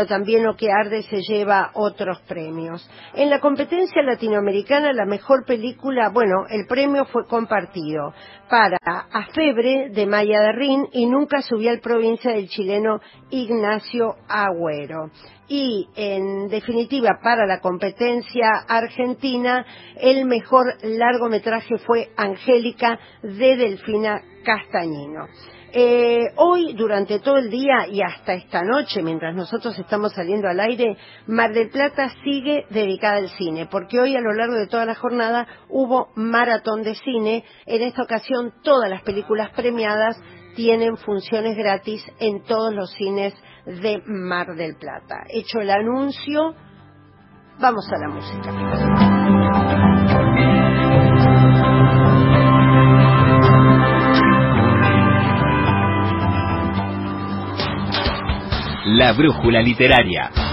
[0.05, 2.87] también Lo que arde se lleva otros premios.
[3.13, 8.13] En la competencia latinoamericana, la mejor película, bueno, el premio fue compartido
[8.49, 14.15] para A Febre de Maya de Rin y Nunca subí al provincia del chileno Ignacio
[14.27, 15.09] Agüero.
[15.49, 25.27] Y, en definitiva, para la competencia argentina, el mejor largometraje fue Angélica de Delfina Castañino.
[25.73, 30.59] Eh, hoy, durante todo el día y hasta esta noche, mientras nosotros estamos saliendo al
[30.59, 34.85] aire, Mar del Plata sigue dedicada al cine, porque hoy a lo largo de toda
[34.85, 37.43] la jornada hubo maratón de cine.
[37.65, 40.17] En esta ocasión, todas las películas premiadas
[40.55, 43.33] tienen funciones gratis en todos los cines
[43.65, 45.25] de Mar del Plata.
[45.29, 46.55] Hecho el anuncio,
[47.59, 48.51] vamos a la música.
[58.97, 60.46] La Brújula Literaria.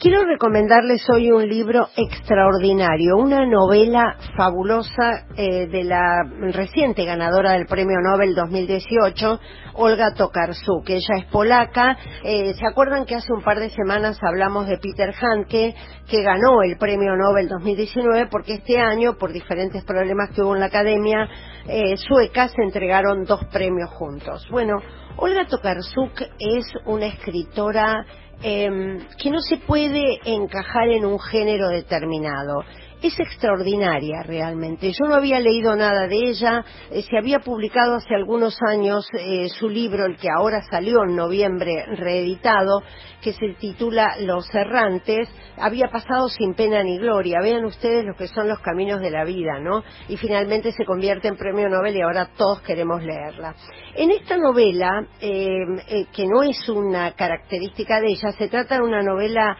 [0.00, 7.66] Quiero recomendarles hoy un libro extraordinario, una novela fabulosa eh, de la reciente ganadora del
[7.66, 9.40] Premio Nobel 2018,
[9.74, 10.88] Olga Tokarczuk.
[10.88, 11.98] Ella es polaca.
[12.24, 15.74] Eh, ¿Se acuerdan que hace un par de semanas hablamos de Peter Handke,
[16.08, 20.60] que ganó el Premio Nobel 2019 porque este año, por diferentes problemas que hubo en
[20.60, 21.28] la academia
[21.68, 24.48] eh, sueca, se entregaron dos premios juntos?
[24.50, 24.78] Bueno,
[25.18, 28.06] Olga Tokarczuk es una escritora
[28.42, 32.64] Em, que no se puede encajar en un género determinado
[33.02, 34.92] es extraordinaria realmente.
[34.92, 39.48] Yo no había leído nada de ella, eh, se había publicado hace algunos años eh,
[39.48, 42.82] su libro, el que ahora salió en noviembre reeditado,
[43.22, 47.38] que se titula Los errantes, había pasado sin pena ni gloria.
[47.42, 49.82] Vean ustedes lo que son los caminos de la vida, ¿no?
[50.08, 53.54] Y finalmente se convierte en premio Nobel y ahora todos queremos leerla.
[53.94, 59.02] En esta novela, eh, que no es una característica de ella, se trata de una
[59.02, 59.56] novela,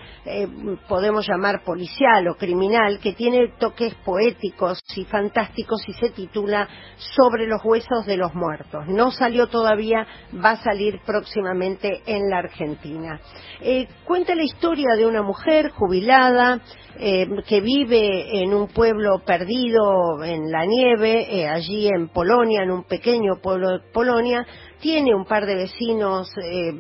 [0.88, 6.69] podemos llamar policial o criminal, que tiene tiene toques poéticos y fantásticos y se titula
[6.97, 8.87] Sobre los huesos de los muertos.
[8.88, 13.21] No salió todavía, va a salir próximamente en la Argentina.
[13.61, 16.61] Eh, cuenta la historia de una mujer jubilada
[17.03, 22.71] eh, que vive en un pueblo perdido en la nieve, eh, allí en Polonia, en
[22.71, 24.47] un pequeño pueblo de Polonia,
[24.81, 26.73] tiene un par de vecinos eh,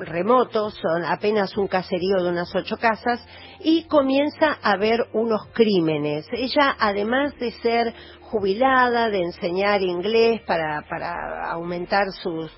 [0.00, 3.26] remotos, son apenas un caserío de unas ocho casas,
[3.60, 6.26] y comienza a ver unos crímenes.
[6.32, 7.94] Ella, además de ser
[8.34, 12.50] jubilada, de enseñar inglés para, para aumentar sus,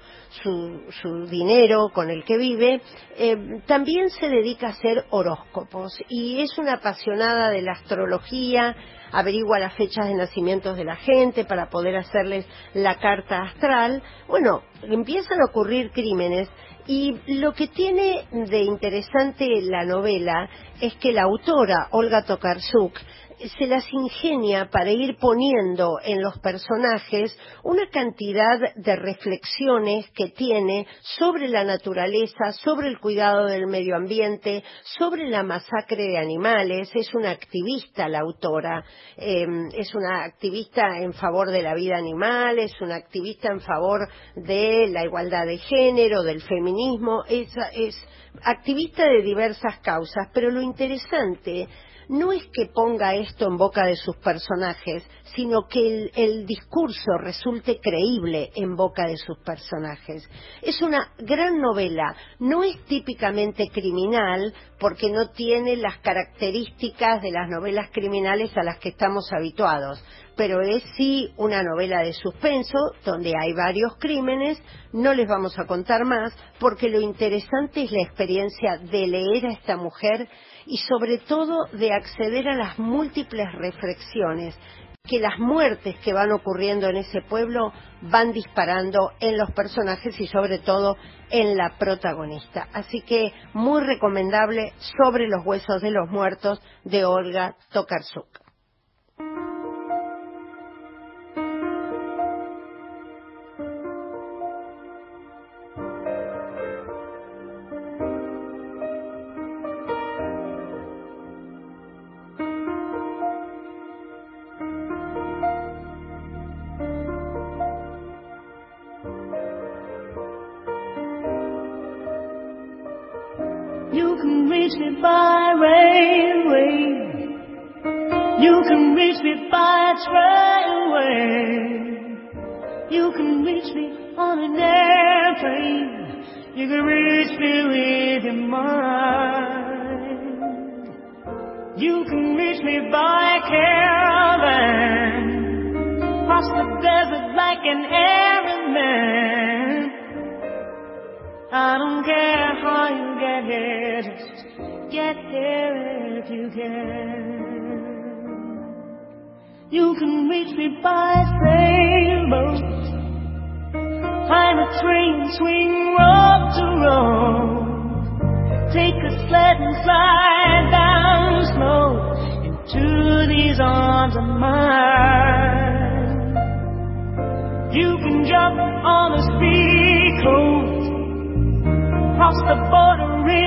[0.43, 2.81] su, su, dinero con el que vive,
[3.19, 8.75] eh, también se dedica a hacer horóscopos y es una apasionada de la astrología,
[9.12, 14.03] averigua las fechas de nacimiento de la gente para poder hacerles la carta astral.
[14.29, 16.49] Bueno, empiezan a ocurrir crímenes
[16.87, 20.49] y lo que tiene de interesante la novela
[20.81, 22.99] es que la autora, Olga Tokarczuk,
[23.38, 30.87] se las ingenia para ir poniendo en los personajes una cantidad de reflexiones que tiene
[31.18, 34.64] sobre la naturaleza, sobre el cuidado del medio ambiente,
[34.99, 36.90] sobre la masacre de animales.
[36.94, 38.85] Es una activista la autora,
[39.16, 44.09] em, es una activista en favor de la vida animal, es una activista en favor
[44.35, 47.96] de la igualdad de género, del feminismo, es, es
[48.42, 51.68] activista de diversas causas, pero lo interesante
[52.09, 55.03] no es que ponga esto en boca de sus personajes,
[55.35, 60.29] sino que el, discurso resulte creíble en boca de sus personajes.
[60.62, 67.49] Es una gran novela, no es típicamente criminal porque no tiene las características de las
[67.49, 70.03] novelas criminales a las que estamos habituados,
[70.37, 75.66] pero es sí una novela de suspenso donde hay varios crímenes, no les vamos a
[75.66, 80.28] contar más porque lo interesante es la experiencia de leer a esta mujer
[80.67, 84.59] y sobre todo de acceder a las múltiples reflexiones
[85.07, 90.27] que las muertes que van ocurriendo en ese pueblo van disparando en los personajes y
[90.27, 90.97] sobre todo
[91.31, 92.69] en la protagonista.
[92.73, 98.45] Así que muy recomendable sobre los huesos de los muertos de Olga Tokarczuk.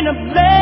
[0.10, 0.59] A blaze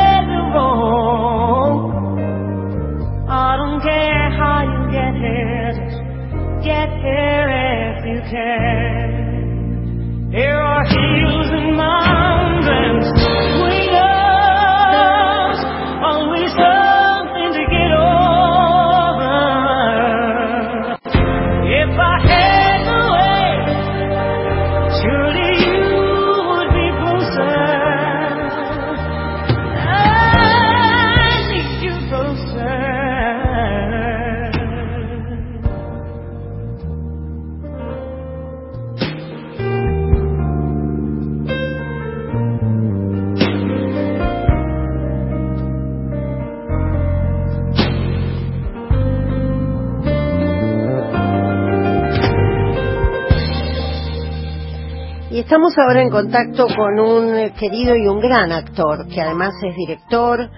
[55.47, 59.73] estamos ahora en contacto con un eh, querido y un gran actor, que además es
[59.77, 60.49] director,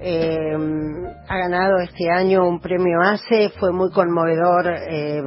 [0.00, 0.56] eh,
[1.28, 5.22] ha ganado este año un premio ACE, fue muy conmovedor eh,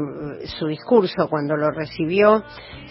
[0.59, 2.43] su discurso cuando lo recibió.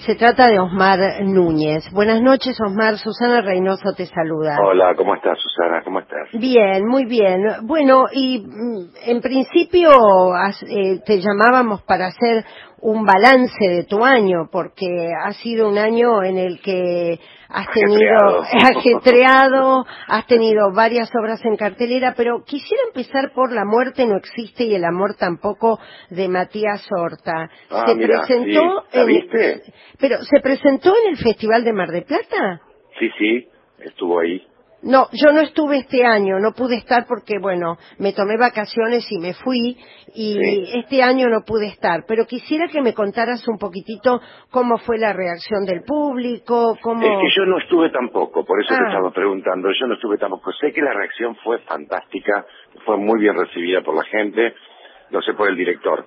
[0.06, 1.90] Se trata de Osmar Núñez.
[1.92, 2.98] Buenas noches, Osmar.
[2.98, 4.56] Susana Reynoso te saluda.
[4.62, 5.82] Hola, ¿cómo estás, Susana?
[5.82, 6.28] ¿Cómo estás?
[6.32, 7.42] Bien, muy bien.
[7.62, 9.90] Bueno, y mm, en principio
[10.68, 12.44] eh, te llamábamos para hacer
[12.80, 17.18] un balance de tu año, porque ha sido un año en el que
[17.53, 19.84] has tenido Ajetreado.
[20.07, 24.74] has tenido varias obras en cartelera, pero quisiera empezar por La muerte no existe y
[24.74, 25.78] el amor tampoco
[26.11, 27.51] de Matías Horta.
[27.70, 28.96] Ah, se mira, presentó sí.
[28.96, 29.62] ¿La en viste?
[29.98, 32.61] pero se presentó en el Festival de Mar de Plata?
[32.98, 33.48] Sí, sí,
[33.80, 34.46] estuvo ahí.
[34.82, 39.18] No, yo no estuve este año, no pude estar porque, bueno, me tomé vacaciones y
[39.18, 39.76] me fui
[40.14, 40.70] y Sí.
[40.78, 42.04] este año no pude estar.
[42.08, 44.20] Pero quisiera que me contaras un poquitito
[44.50, 47.02] cómo fue la reacción del público, cómo...
[47.02, 48.88] Es que yo no estuve tampoco, por eso te Ah.
[48.88, 50.50] estaba preguntando, yo no estuve tampoco.
[50.52, 52.46] Sé que la reacción fue fantástica,
[52.86, 54.54] fue muy bien recibida por la gente,
[55.10, 56.06] lo sé por el director,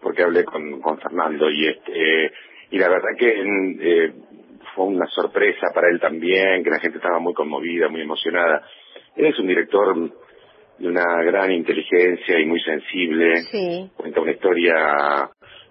[0.00, 2.32] porque hablé con, con Fernando y este
[2.70, 4.12] y la verdad que mm, eh,
[4.74, 8.62] fue una sorpresa para él también, que la gente estaba muy conmovida, muy emocionada.
[9.16, 9.94] Él es un director
[10.78, 13.36] de una gran inteligencia y muy sensible.
[13.50, 14.74] Sí, Cuenta una historia,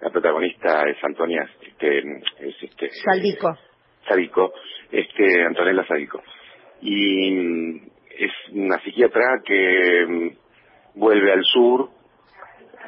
[0.00, 3.56] la protagonista es Antonia, este, es este, Saldico.
[4.08, 4.52] Sadico,
[4.90, 6.22] este, Antonella Sadico.
[6.80, 7.76] Y
[8.18, 11.90] es una psiquiatra que mm, vuelve al sur,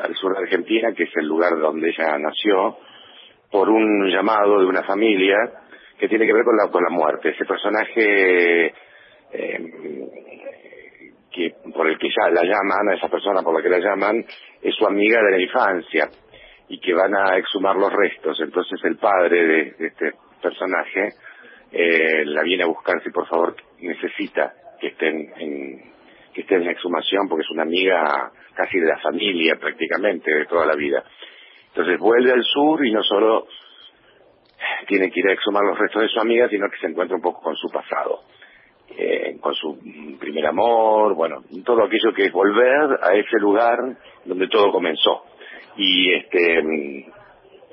[0.00, 2.78] al sur de Argentina, que es el lugar donde ella nació,
[3.50, 5.36] por un llamado de una familia
[5.98, 7.30] que tiene que ver con la, con la muerte.
[7.30, 8.72] Ese personaje
[9.32, 9.58] eh,
[11.32, 14.24] que por el que ya la llaman, a esa persona por la que la llaman,
[14.62, 16.08] es su amiga de la infancia
[16.68, 18.40] y que van a exhumar los restos.
[18.40, 21.10] Entonces el padre de, este personaje
[21.72, 25.96] eh, la viene a buscar si por favor necesita que estén en
[26.32, 30.44] que esté en la exhumación porque es una amiga casi de la familia prácticamente de
[30.46, 31.02] toda la vida.
[31.68, 33.46] Entonces vuelve al sur y no solo
[34.88, 37.22] tiene que ir a exhumar los restos de su amiga, sino que se encuentra un
[37.22, 38.20] poco con su pasado,
[38.96, 39.78] eh, con su
[40.18, 43.78] primer amor, bueno, todo aquello que es volver a ese lugar
[44.24, 45.24] donde todo comenzó.
[45.76, 47.04] Y este, mm,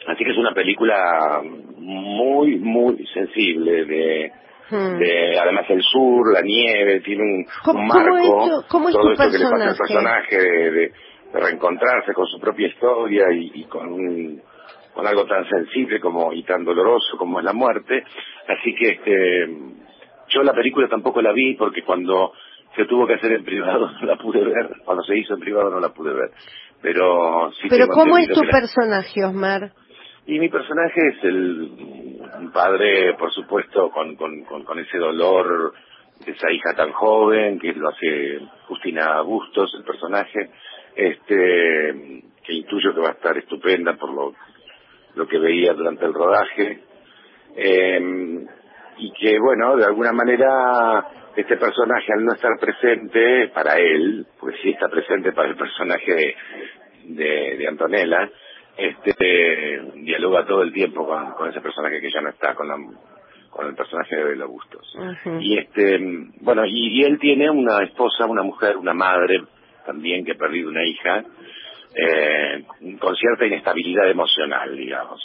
[0.08, 1.42] así que es una película
[1.78, 4.32] muy, muy sensible de,
[4.70, 4.98] Hmm.
[4.98, 8.90] de además el sur, la nieve, tiene un, ¿Cómo- un cómo marco, es tu- cómo
[8.90, 10.30] es todo esto que le pasa al personaje?
[10.30, 10.92] personaje de, de-
[11.34, 14.42] de reencontrarse con su propia historia y, y con un
[14.94, 18.04] con algo tan sensible como y tan doloroso como es la muerte.
[18.48, 19.48] Así que este
[20.30, 22.34] yo la película tampoco la vi porque cuando
[22.76, 24.70] se tuvo que hacer en privado no la pude ver.
[24.86, 26.32] Cuando se hizo en privado no la pude ver.
[26.82, 29.72] Pero sí Pero ¿cómo es tu la- personaje, Osmar?
[30.26, 31.72] y mi personaje es el
[32.40, 35.74] un padre, por supuesto, con, con, con, con ese dolor
[36.26, 40.50] esa hija tan joven, que lo hace Justina Bustos, el personaje,
[40.96, 44.34] este que intuyo que va a estar estupenda por lo,
[45.16, 46.80] lo que veía durante el rodaje.
[47.56, 48.46] Eh,
[48.98, 54.56] y que, bueno, de alguna manera este personaje al no estar presente para él, pues
[54.62, 56.36] sí está presente para el personaje
[57.06, 58.30] de, de, Antonella,
[58.78, 62.78] este dialoga todo el tiempo con, ese personaje que ya no está, con la
[63.50, 64.98] con el personaje de Belo Bustos.
[65.40, 66.00] Y este,
[66.42, 69.44] bueno, y, él tiene una esposa, una mujer, una madre
[69.86, 71.24] también que ha perdido una hija,
[71.96, 72.64] eh,
[73.00, 75.22] con cierta inestabilidad emocional, digamos.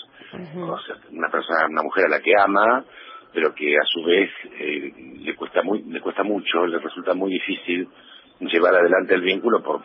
[1.11, 2.85] una persona, una mujer a la que ama,
[3.33, 7.33] pero que a su vez eh, le cuesta muy, le cuesta mucho, le resulta muy
[7.33, 7.89] difícil
[8.41, 9.83] llevar adelante el vínculo por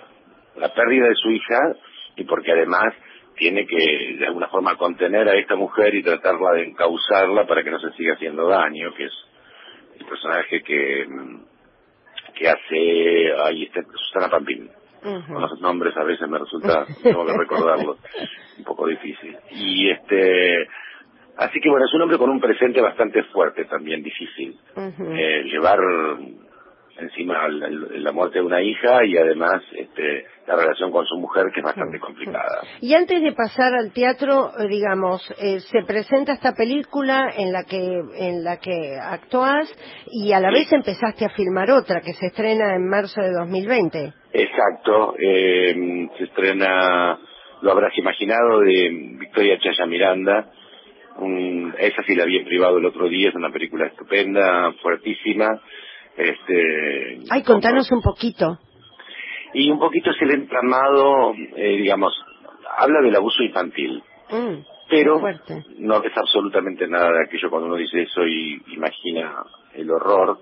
[0.58, 1.76] la pérdida de su hija
[2.16, 2.94] y porque además
[3.36, 7.72] tiene que de alguna forma contener a esta mujer y tratarla de encauzarla para que
[7.72, 9.14] no se siga haciendo daño, que es
[10.00, 11.08] el personaje que
[12.36, 14.70] que hace ahí está Susana Pampín.
[15.04, 17.98] Con los nombres a veces me resulta, tengo que recordarlo,
[18.58, 19.38] un poco difícil.
[19.52, 20.68] Y este
[21.38, 24.56] Así que bueno, es un hombre con un presente bastante fuerte también, difícil.
[24.78, 25.80] eh, llevar
[26.98, 31.46] encima la, la, muerte de una hija y además este, la relación con su mujer
[31.52, 32.62] que es bastante complicada.
[32.82, 37.64] Y antes de pasar al teatro, eh, digamos, eh, se presenta esta película en la
[37.64, 39.68] que en la que actúas
[40.12, 44.14] y a la vez empezaste a filmar otra que se estrena en marzo de 2020.
[44.34, 47.20] Exacto, eh, se estrena,
[47.62, 50.52] lo habrás imaginado, de Victoria Chaya Miranda
[51.18, 55.62] un, esa sí la vi en privado el otro día, es una película estupenda, fuertísima.
[56.18, 58.60] Este, Ay, contanos un poquito.
[59.54, 62.14] Y un poquito es el entramado, eh, digamos,
[62.78, 64.04] habla del abuso infantil.
[64.32, 65.22] Mm, pero
[65.78, 69.44] no es absolutamente nada de aquello cuando uno dice eso y imagina
[69.76, 70.40] el horror.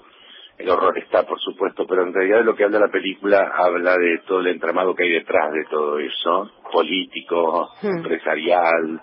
[0.62, 4.20] El horror está, por supuesto, pero en realidad lo que habla la película habla de
[4.28, 7.97] todo el entramado que hay detrás de todo eso, político, hmm.
[7.97, 9.01] empresarial,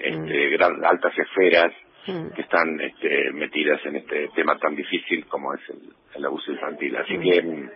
[0.00, 0.52] este, mm.
[0.52, 1.72] gran, altas esferas
[2.06, 2.30] mm.
[2.34, 5.60] que están este, metidas en este tema tan difícil como es
[6.14, 6.96] el, abuso infantil.
[6.96, 7.22] Así mm.
[7.22, 7.68] que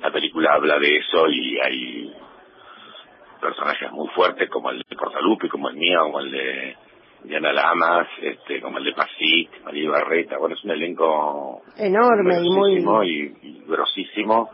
[0.00, 2.12] la película habla de eso y hay
[3.40, 6.76] personajes muy fuertes como el de Portalupe, como el mío, como el de
[7.24, 12.50] Diana Lamas, este, como el de Pasit, María Barreta, bueno, es un elenco enorme y
[12.80, 14.50] muy y, y grosísimo,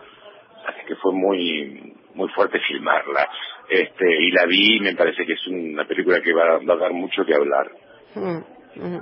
[0.66, 3.28] así que fue muy muy fuerte filmarla.
[3.68, 6.92] Este, y la vi y me parece que es una película que va, a dar
[6.92, 7.70] mucho que hablar.
[8.14, 8.38] Mm,
[8.76, 9.00] mm.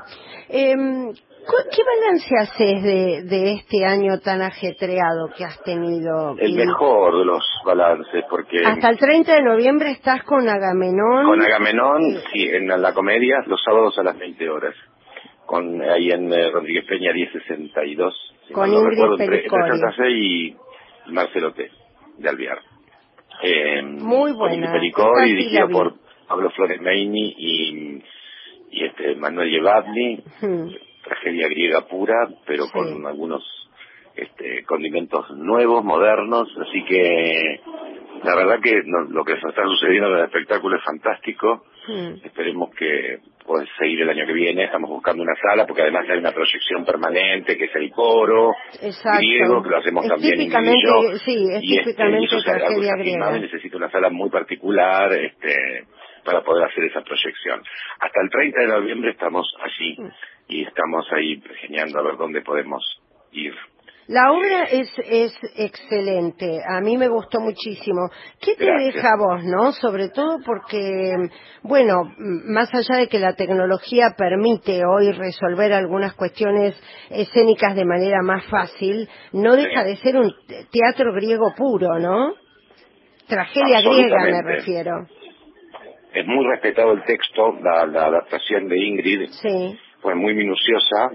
[0.50, 1.12] Em,
[1.48, 6.36] ¿Qué balance haces de, de este año tan ajetreado que has tenido?
[6.38, 8.58] El mejor de los balances, porque...
[8.64, 11.26] Hasta el 30 de noviembre estás con Agamenón.
[11.26, 14.74] Con Agamenón, sí, en la comedia, los sábados a las 20 horas.
[15.46, 18.14] Con, ahí en eh, Rodríguez Peña 1062.
[18.52, 20.56] con Ingrid no entre, entre y
[21.06, 21.70] Marcelo T.
[22.18, 22.58] de Alviar
[23.42, 24.72] eh, Muy buena.
[24.72, 25.94] Pericor, y dirigido por
[26.26, 28.02] Pablo Flores Meini y,
[28.70, 30.22] y este Manuel Yevadny,
[31.08, 33.42] tragedia griega pura, pero con algunos
[34.14, 37.60] este, condimentos nuevos, modernos, así que
[38.24, 41.64] la verdad que lo que está sucediendo en el espectáculo es fantástico.
[42.22, 44.64] Esperemos que pueda seguir el año que viene.
[44.64, 48.52] Estamos buscando una sala porque además hay una proyección permanente que es el coro
[49.16, 50.50] griego, que lo hacemos también en
[51.24, 55.86] Sí, es y este, típicamente y necesita una sala muy particular este,
[56.24, 57.62] para poder hacer esa proyección.
[58.00, 59.96] Hasta el 30 de noviembre estamos allí
[60.48, 62.82] y estamos ahí geniando a ver dónde podemos
[63.32, 63.54] ir.
[64.08, 68.08] La obra es, es excelente, a mí me gustó muchísimo.
[68.40, 69.72] ¿Qué te deja vos, no?
[69.72, 71.12] Sobre todo porque,
[71.62, 76.74] bueno, más allá de que la tecnología permite hoy resolver algunas cuestiones
[77.10, 80.32] escénicas de manera más fácil, no deja de ser un
[80.72, 82.32] teatro griego puro, ¿no?
[83.28, 85.06] Tragedia griega me refiero.
[86.14, 89.28] Es muy respetado el texto, la, la adaptación de Ingrid.
[89.42, 89.78] Sí.
[90.00, 91.10] Fue muy minuciosa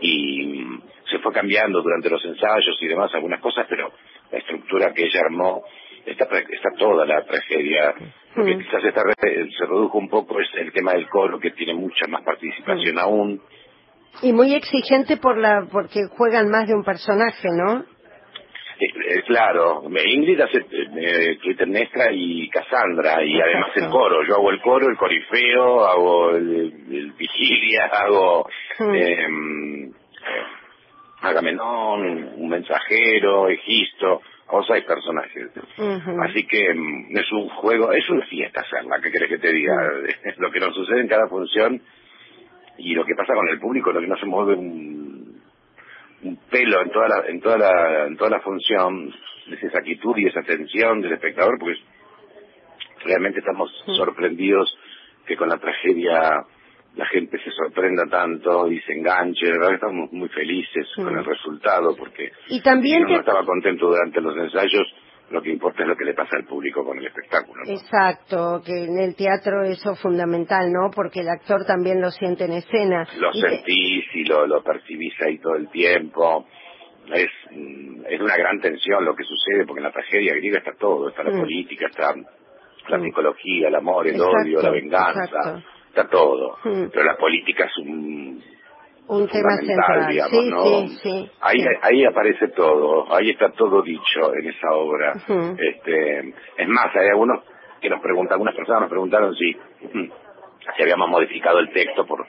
[0.00, 0.64] y
[1.10, 3.92] se fue cambiando durante los ensayos y demás algunas cosas, pero
[4.30, 5.62] la estructura que ella armó
[6.04, 7.94] está, está toda la tragedia.
[8.34, 8.58] Lo que mm.
[8.58, 12.22] quizás está, se redujo un poco es el tema del coro, que tiene mucha más
[12.22, 12.98] participación mm.
[12.98, 13.42] aún.
[14.22, 17.84] Y muy exigente por la porque juegan más de un personaje, ¿no?
[18.78, 20.64] Eh, eh, claro, Ingrid hace
[20.98, 24.24] eh, Clitemnestra y Cassandra, y además el coro.
[24.24, 28.48] Yo hago el coro, el corifeo, hago el, vigilia, hago...
[28.78, 29.92] Em,
[31.22, 35.50] Agamenón, un mensajero, Egisto, o sea, hay personajes.
[36.22, 39.74] Así que mm, es un juego, es una fiesta hacerla, ¿qué querés que te diga?
[40.38, 41.82] lo que nos sucede en cada función
[42.78, 45.42] y lo que pasa con el público, lo que no se mueve un,
[46.22, 49.12] un pelo en toda la, en toda la, en toda la función,
[49.52, 51.78] esa exactitud y esa atención del espectador, porque
[53.04, 54.74] realmente estamos sorprendidos
[55.26, 56.44] que con la tragedia
[56.96, 61.16] la gente se sorprenda tanto y se enganche, de verdad que estamos muy felices con
[61.18, 64.86] el resultado porque Y también si te- no estaba contento durante los ensayos,
[65.30, 67.64] lo que importa es lo que le pasa al público con el espectáculo.
[67.66, 67.70] ¿no?
[67.72, 70.90] Exacto, que en el teatro eso es fundamental, ¿no?
[70.94, 73.06] Porque el actor también lo siente en escena.
[73.18, 76.46] Lo Y te- sentís y lo, lo percibís ahí todo el tiempo.
[77.12, 77.30] Es,
[78.08, 81.22] es una gran tensión lo que sucede porque en la tragedia griega está todo, está
[81.22, 81.40] la Mm.
[81.40, 82.14] política, está
[82.88, 83.02] la Mm.
[83.04, 85.62] psicología, el amor, el Exacto, odio, la venganza, exacto.
[85.88, 86.58] está todo.
[86.64, 86.86] Mm.
[86.92, 88.42] Pero la política es un
[89.08, 90.08] un tema central.
[90.10, 90.64] digamos, sí, ¿no?
[90.64, 91.30] sí, sí.
[91.40, 95.12] Ahí, ahí aparece todo, ahí está todo dicho en esa obra.
[95.58, 97.44] Este, es más, hay algunos
[97.80, 99.52] que nos preguntan, algunas personas nos preguntaron si,
[100.76, 102.26] si habíamos modificado el texto por,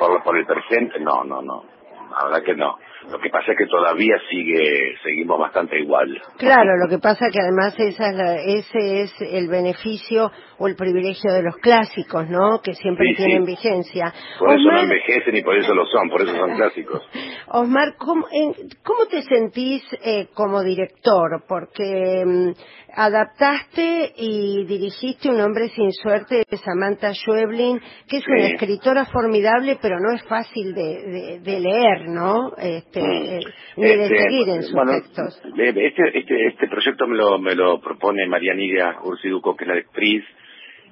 [0.00, 0.98] por, por el presente.
[0.98, 1.64] No, no, no,
[2.10, 2.76] la verdad que no.
[3.10, 6.08] Lo que pasa es que todavía sigue, seguimos bastante igual.
[6.38, 10.74] Claro, lo que pasa que además esa es la- ese es el beneficio o el
[10.74, 12.60] privilegio de los clásicos, ¿no?
[12.62, 13.24] Que siempre Sí, sí.
[13.24, 14.12] tienen vigencia.
[14.38, 17.02] Por eso no Osmar, envejecen y por eso lo son, por eso son clásicos.
[17.48, 21.44] Osmar, ¿cómo, en- cómo te sentís eh, como director?
[21.48, 22.50] Porque mm,
[22.98, 28.52] adaptaste y dirigiste Un hombre sin suerte de Samantha Schweblin, que es una Sí.
[28.54, 32.52] escritora formidable, pero no es fácil de, de- de leer, ¿no?
[32.58, 33.40] Este, eh,
[33.76, 35.42] ni de Este, seguir en sus bueno, textos.
[35.58, 39.68] eh, Este, este, este proyecto me lo, me lo propone María Nidia Ursiduco, que es
[39.68, 40.24] la actriz.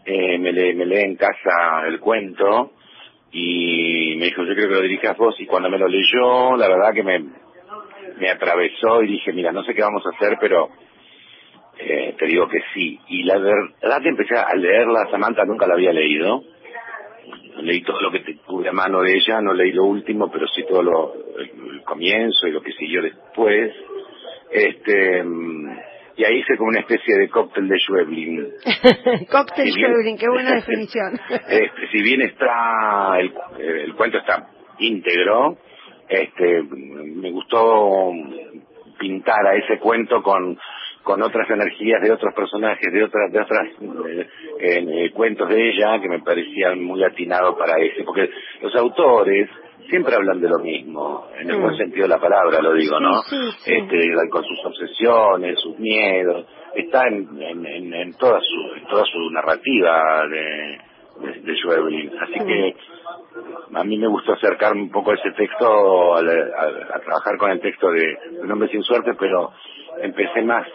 [0.07, 2.73] Eh, me, lee, me lee en casa el cuento
[3.33, 5.35] y me dijo, yo creo que lo dirijas vos.
[5.41, 7.21] Y cuando me lo leyó, la verdad que me,
[8.21, 10.69] me atravesó y dije, mira, no sé qué vamos a hacer, pero
[11.79, 13.01] eh, te digo que sí.
[13.09, 16.43] Y la verdad que empecé a leerla, Samantha nunca la había leído.
[17.63, 20.65] Leí todo lo que tuve a mano de ella, no leí lo último, pero sí
[20.69, 23.73] todo lo, el, el comienzo y lo que siguió después.
[24.51, 25.25] Este,
[26.17, 28.49] y ahí hice como una especie de cóctel de Schweblin.
[29.31, 31.19] Cocktail Si bien- Schweblin, qué buena definición.
[31.31, 34.49] Este, si bien está, el, el cuento está
[34.79, 35.57] íntegro,
[36.09, 38.13] este, me gustó
[38.99, 40.59] pintar a ese cuento con,
[41.05, 43.69] con otras energías de otros personajes, de otras, de otras
[44.09, 44.27] eh,
[44.59, 48.29] eh, cuentos de ella que me parecían muy atinados para ese, porque
[48.63, 49.49] los autores
[49.91, 51.63] siempre hablan de lo mismo, en el Mm.
[51.63, 53.19] buen sentido de la palabra lo digo, ¿no?
[53.25, 53.75] Sí, sí, sí.
[53.75, 59.05] Este, con sus obsesiones, sus miedos, está en, en, en, en toda su, en toda
[59.05, 60.79] su narrativa de,
[61.21, 62.13] de, de.
[62.23, 62.47] Así Mm.
[62.47, 62.77] que
[63.75, 67.61] a mí me gustó acercarme un poco a ese texto, a, a trabajar con el
[67.61, 69.53] texto de Un hombre sin suerte, pero
[70.01, 70.67] empecé más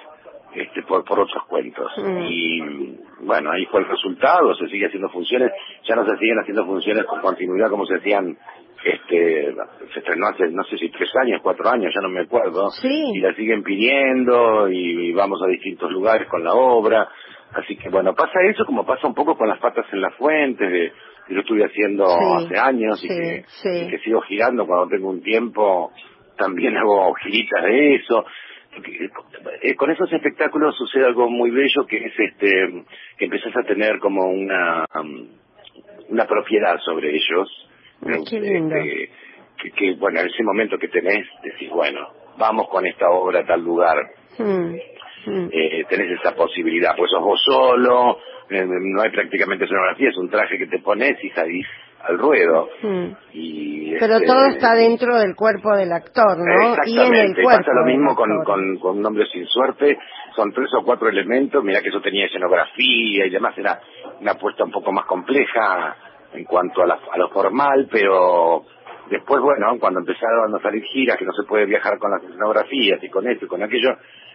[0.55, 1.91] este, por, por otros cuentos.
[1.97, 2.17] Mm.
[2.21, 5.51] Y bueno, ahí fue el resultado, se sigue haciendo funciones,
[5.87, 8.37] ya no se siguen haciendo funciones con continuidad como se hacían,
[8.83, 9.55] este,
[9.93, 12.69] se estrenó hace, no sé si tres años, cuatro años, ya no me acuerdo.
[12.71, 13.11] Sí.
[13.13, 17.07] Y la siguen pidiendo y, y vamos a distintos lugares con la obra.
[17.53, 20.71] Así que bueno, pasa eso como pasa un poco con las patas en las fuentes,
[20.71, 20.91] de,
[21.27, 25.09] que yo estuve haciendo Sí, hace años y, que, y que sigo girando cuando tengo
[25.09, 25.91] un tiempo,
[26.37, 28.25] también hago giritas de eso.
[29.61, 32.83] Eh, Con esos espectáculos sucede algo muy bello que es este
[33.17, 35.27] que empezás a tener como una um,
[36.09, 37.69] una propiedad sobre ellos.
[38.05, 38.75] Ay, qué lindo.
[38.75, 39.09] Este,
[39.61, 42.07] que, que, bueno, en ese momento que tenés, decís, bueno,
[42.37, 43.97] vamos con esta obra a tal lugar,
[44.37, 44.75] Mm,
[45.25, 45.49] mm.
[45.51, 50.29] eh, tenés esa posibilidad, pues sos vos solo, eh, no hay prácticamente escenografía, es un
[50.29, 51.67] traje que te pones y salís
[52.07, 52.69] al ruedo.
[52.81, 53.05] Mm.
[53.33, 56.75] Y, Pero este, todo está dentro del cuerpo del actor, ¿no?
[56.85, 57.63] Y en el cuerpo.
[57.63, 59.97] pasa lo mismo con, con, con un hombre sin suerte,
[60.35, 63.79] son tres o cuatro elementos, mira que eso tenía escenografía y demás, era
[64.21, 65.95] una apuesta un poco más compleja
[66.33, 68.63] en cuanto a, la- a lo formal, pero
[69.09, 73.03] después, bueno, cuando empezaron a salir giras, que no se puede viajar con las escenografías
[73.03, 73.89] y con esto y con aquello,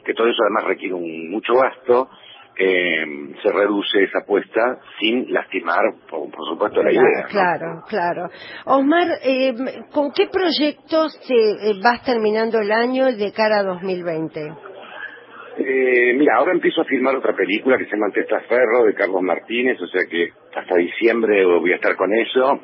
[0.05, 2.11] que todo eso además requiere un, mucho gasto,
[2.57, 3.05] eh,
[3.43, 7.23] se reduce esa apuesta sin lastimar, por, por supuesto, la idea.
[7.23, 7.29] ¿no?
[7.29, 8.29] Claro, claro.
[8.65, 9.55] Osmar, eh,
[9.93, 14.53] ¿con qué proyectos te, eh, vas terminando el año de cara a 2020?
[15.57, 19.81] Eh, mira, ahora empiezo a filmar otra película que se llama Testaferro de Carlos Martínez,
[19.81, 22.61] o sea que hasta diciembre voy a estar con eso.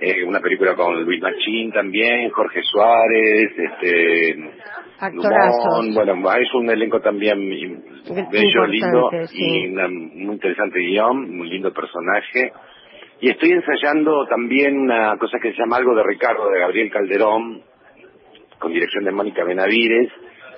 [0.00, 4.36] Eh, una película con Luis Machín también, Jorge Suárez, este.
[5.12, 7.38] Lumón, bueno, es un elenco también
[8.30, 9.36] bello, lindo sí.
[9.38, 12.52] y una muy interesante guion, muy lindo personaje.
[13.20, 17.62] Y estoy ensayando también una cosa que se llama Algo de Ricardo de Gabriel Calderón,
[18.58, 20.10] con dirección de Mónica Benavides,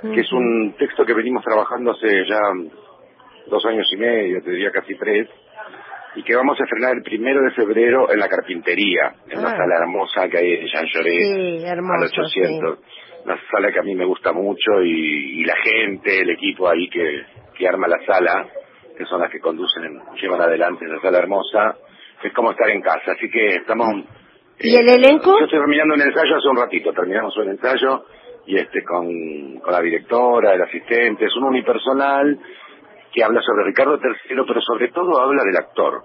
[0.02, 2.40] que es un texto que venimos trabajando hace ya
[3.46, 5.28] dos años y medio, te diría casi tres,
[6.16, 9.42] y que vamos a estrenar el primero de febrero en la carpintería, en Ah.
[9.42, 12.78] la sala hermosa que hay en Jean Lloré, Sí, hermoso, al 800.
[13.24, 16.88] una sala que a mí me gusta mucho y, y la gente, el equipo ahí
[16.88, 17.22] que,
[17.56, 18.46] que arma la sala,
[18.96, 19.82] que son las que conducen,
[20.20, 21.76] llevan adelante esa sala hermosa,
[22.22, 23.12] es como estar en casa.
[23.12, 23.88] Así que estamos...
[24.62, 25.38] ¿Y el elenco?
[25.38, 28.04] Yo estoy terminando un ensayo hace un ratito, terminamos un ensayo
[28.46, 32.38] y este con, con la directora, el asistente, es un unipersonal
[33.12, 36.02] que habla sobre Ricardo III, pero sobre todo habla del actor.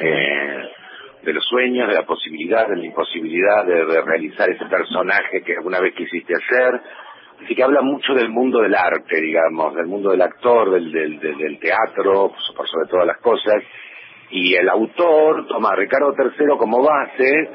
[0.00, 0.68] Eh,
[1.22, 5.56] de los sueños, de la posibilidad, de la imposibilidad de, de realizar ese personaje que
[5.56, 6.80] alguna vez quisiste hacer.
[7.44, 11.20] Así que habla mucho del mundo del arte, digamos, del mundo del actor, del, del,
[11.20, 13.62] del, del teatro, por sobre todas las cosas.
[14.30, 17.50] Y el autor toma a Ricardo III como base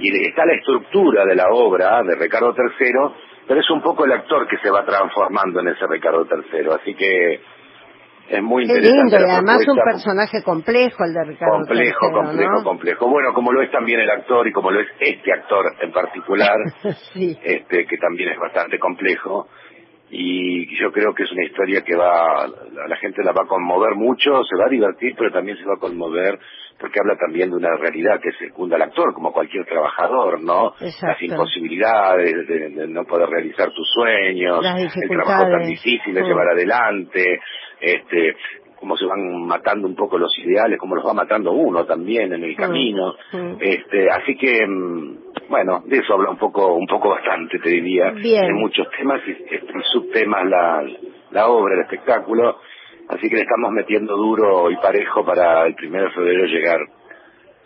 [0.00, 3.14] y está la estructura de la obra de Ricardo III,
[3.50, 6.68] pero es un poco el actor que se va transformando en ese Ricardo III.
[6.80, 7.40] Así que
[8.28, 9.18] es muy Qué interesante.
[9.18, 12.62] lindo, y además un personaje complejo el de Ricardo complejo, III, complejo, ¿no?
[12.62, 13.08] complejo.
[13.08, 16.54] Bueno, como lo es también el actor y como lo es este actor en particular,
[17.12, 17.36] sí.
[17.42, 19.48] este que también es bastante complejo.
[20.10, 23.48] Y yo creo que es una historia que va, la, la gente la va a
[23.48, 26.38] conmover mucho, se va a divertir, pero también se va a conmover
[26.80, 30.72] porque habla también de una realidad que secunda al actor, como cualquier trabajador, ¿no?
[30.80, 31.06] Exacto.
[31.08, 34.64] Las imposibilidades de, de no poder realizar tus sueños,
[34.96, 37.38] el trabajo tan difícil de llevar adelante,
[37.80, 38.34] este,
[38.80, 42.42] cómo se van matando un poco los ideales, cómo los va matando uno también en
[42.42, 43.14] el camino.
[43.60, 48.12] Este, así que, mm, bueno, de eso habla un poco, un poco bastante, te diría.
[48.12, 48.46] Bien.
[48.46, 50.82] De muchos temas y, y subtemas la,
[51.32, 52.56] la obra, el espectáculo.
[53.08, 56.78] Así que le estamos metiendo duro y parejo para el primero de febrero llegar,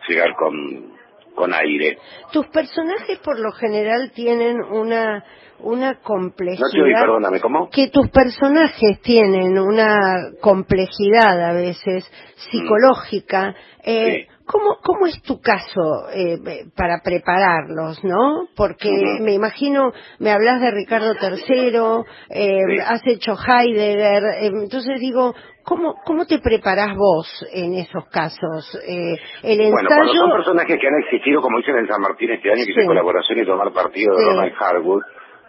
[0.08, 0.94] llegar con,
[1.34, 1.98] con aire.
[2.32, 5.22] Tus personajes por lo general tienen una
[5.60, 6.66] una complejidad.
[6.66, 7.70] No te oí, perdóname, ¿cómo?
[7.70, 9.98] Que tus personajes tienen una
[10.40, 12.10] complejidad a veces
[12.50, 13.54] psicológica.
[13.84, 14.33] Eh, Sí.
[14.46, 16.36] ¿Cómo, ¿Cómo es tu caso eh,
[16.76, 18.46] para prepararlos, no?
[18.56, 18.90] Porque
[19.20, 22.78] me imagino, me hablas de Ricardo III, eh, Sí.
[22.86, 25.34] has hecho Heidegger, eh, entonces digo,
[25.64, 28.78] ¿cómo, ¿cómo te preparás vos en esos casos?
[28.86, 30.12] Eh, el Bueno, ensayo...
[30.12, 32.86] son personajes que han existido, como dicen en San Martín este año, que hice Sí.
[32.86, 34.28] colaboración y tomar partido de Sí.
[34.30, 35.02] Ronald Harwood,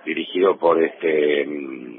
[0.06, 1.46] dirigido por este...
[1.46, 1.96] mm,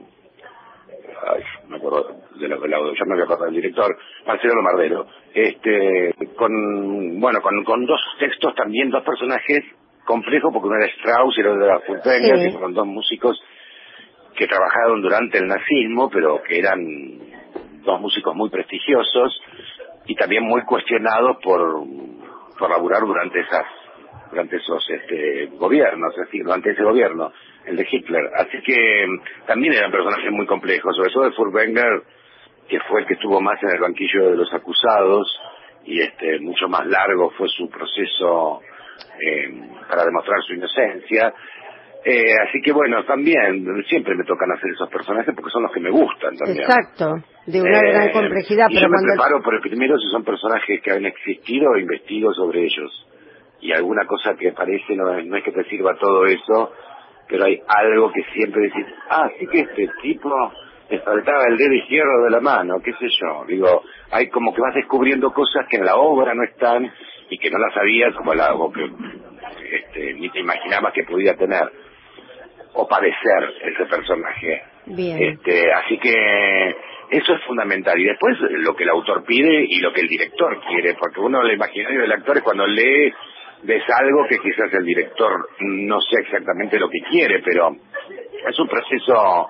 [1.28, 5.06] Ay, me acuerdo de de la- ya me voy a acordar del director, Marcelo Lomardero.
[5.38, 9.64] Este, con, bueno, con, con dos textos también, dos personajes
[10.06, 12.44] complejos, porque uno era Strauss y el otro era Furtwängler, Sí.
[12.46, 13.38] que fueron dos músicos
[14.34, 16.80] que trabajaron durante el nazismo, pero que eran
[17.84, 19.38] dos músicos muy prestigiosos
[20.06, 21.84] y también muy cuestionados por,
[22.58, 23.66] por laburar durante esas
[24.30, 27.30] durante esos este, gobiernos, es decir, durante ese gobierno,
[27.64, 28.24] el de Hitler.
[28.36, 32.02] Así que mm, también eran personajes muy complejos, sobre todo de Furtwängler,
[32.68, 35.26] que fue el que estuvo más en el banquillo de los acusados
[35.84, 38.60] y este mucho más largo fue su proceso
[39.20, 39.48] eh,
[39.88, 41.32] para demostrar su inocencia.
[42.04, 45.80] Eh, así que bueno, también siempre me tocan hacer esos personajes porque son los que
[45.80, 46.60] me gustan también.
[46.62, 47.14] Exacto,
[47.46, 50.22] de una Eh, gran complejidad, y pero yo me preparo por el primero si son
[50.24, 53.06] personajes que han existido, investigo sobre ellos.
[53.60, 56.72] Y alguna cosa que parece, no, no es que te sirva todo eso,
[57.28, 60.30] pero hay algo que siempre decís, ah, sí que este tipo
[60.88, 63.44] le faltaba el dedo izquierdo de la mano, qué sé yo.
[63.46, 66.90] Digo, hay como que vas descubriendo cosas que en la obra no están
[67.28, 68.84] y que no las sabías, como la, o que
[69.72, 71.70] este, ni te imaginabas que podía tener
[72.74, 74.62] o padecer ese personaje.
[74.86, 75.22] Bien.
[75.22, 76.76] Este, así que
[77.10, 77.98] eso es fundamental.
[77.98, 81.42] Y después lo que el autor pide y lo que el director quiere, porque uno
[81.42, 83.12] el imaginario del actor es cuando lee,
[83.62, 87.70] ves algo que quizás el director no sé exactamente lo que quiere, pero
[88.48, 89.48] es un proceso,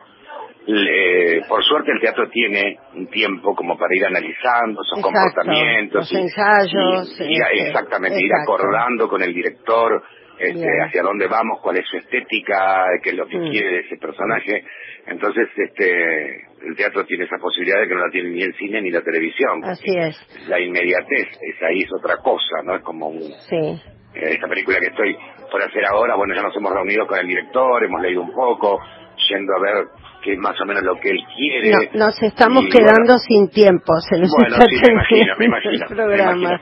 [0.66, 6.12] le- por suerte el teatro tiene un tiempo como para ir analizando esos Exacto, comportamientos.
[6.12, 10.02] los ensayos, y- a- este, exactamente, ir acordando con el director
[10.38, 10.82] este, Bien.
[10.82, 13.50] hacia dónde vamos, cuál es su estética, qué es lo que Mm.
[13.50, 14.64] quiere de ese personaje.
[15.06, 16.34] Entonces, este,
[16.66, 19.00] el teatro tiene esa posibilidad de que no la tiene ni el cine ni la
[19.00, 19.64] televisión.
[19.64, 20.14] Así es,
[20.50, 22.74] La inmediatez, es ahí es otra cosa, ¿no?
[22.76, 23.56] Es como un, sí.
[24.14, 25.16] eh, esta película que estoy
[25.50, 28.78] por hacer ahora, bueno, ya nos hemos reunido con el director, hemos leído un poco,
[29.30, 29.86] yendo a ver
[30.26, 31.70] qué es más o menos lo que él quiere.
[31.94, 35.44] No, nos estamos Y, quedando bueno, sin tiempo, se nos Bueno, está sí, terminando me
[35.46, 36.60] imagino, el programa.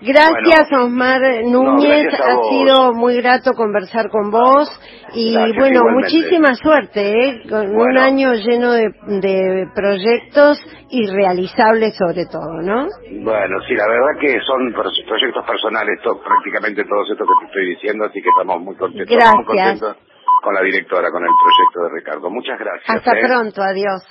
[0.00, 0.84] Gracias, Bueno.
[0.86, 4.68] Osmar Núñez, ha sido muy grato conversar con vos
[5.14, 6.16] y Gracias, bueno, igualmente.
[6.16, 7.42] muchísima suerte, ¿eh?
[7.48, 8.88] con un año lleno de,
[9.20, 10.58] de proyectos
[10.90, 12.86] y realizables sobre todo, ¿no?
[13.22, 17.46] Bueno, sí, la verdad que son pro- proyectos personales, to- prácticamente todos estos que te
[17.46, 19.46] estoy diciendo, así que estamos muy contentos, muy Gracias.
[19.46, 19.96] contentos
[20.42, 22.28] con la directora, con el proyecto de Ricardo.
[22.28, 22.90] Muchas gracias.
[22.90, 23.22] Hasta ¿eh?
[23.26, 24.02] pronto, adiós.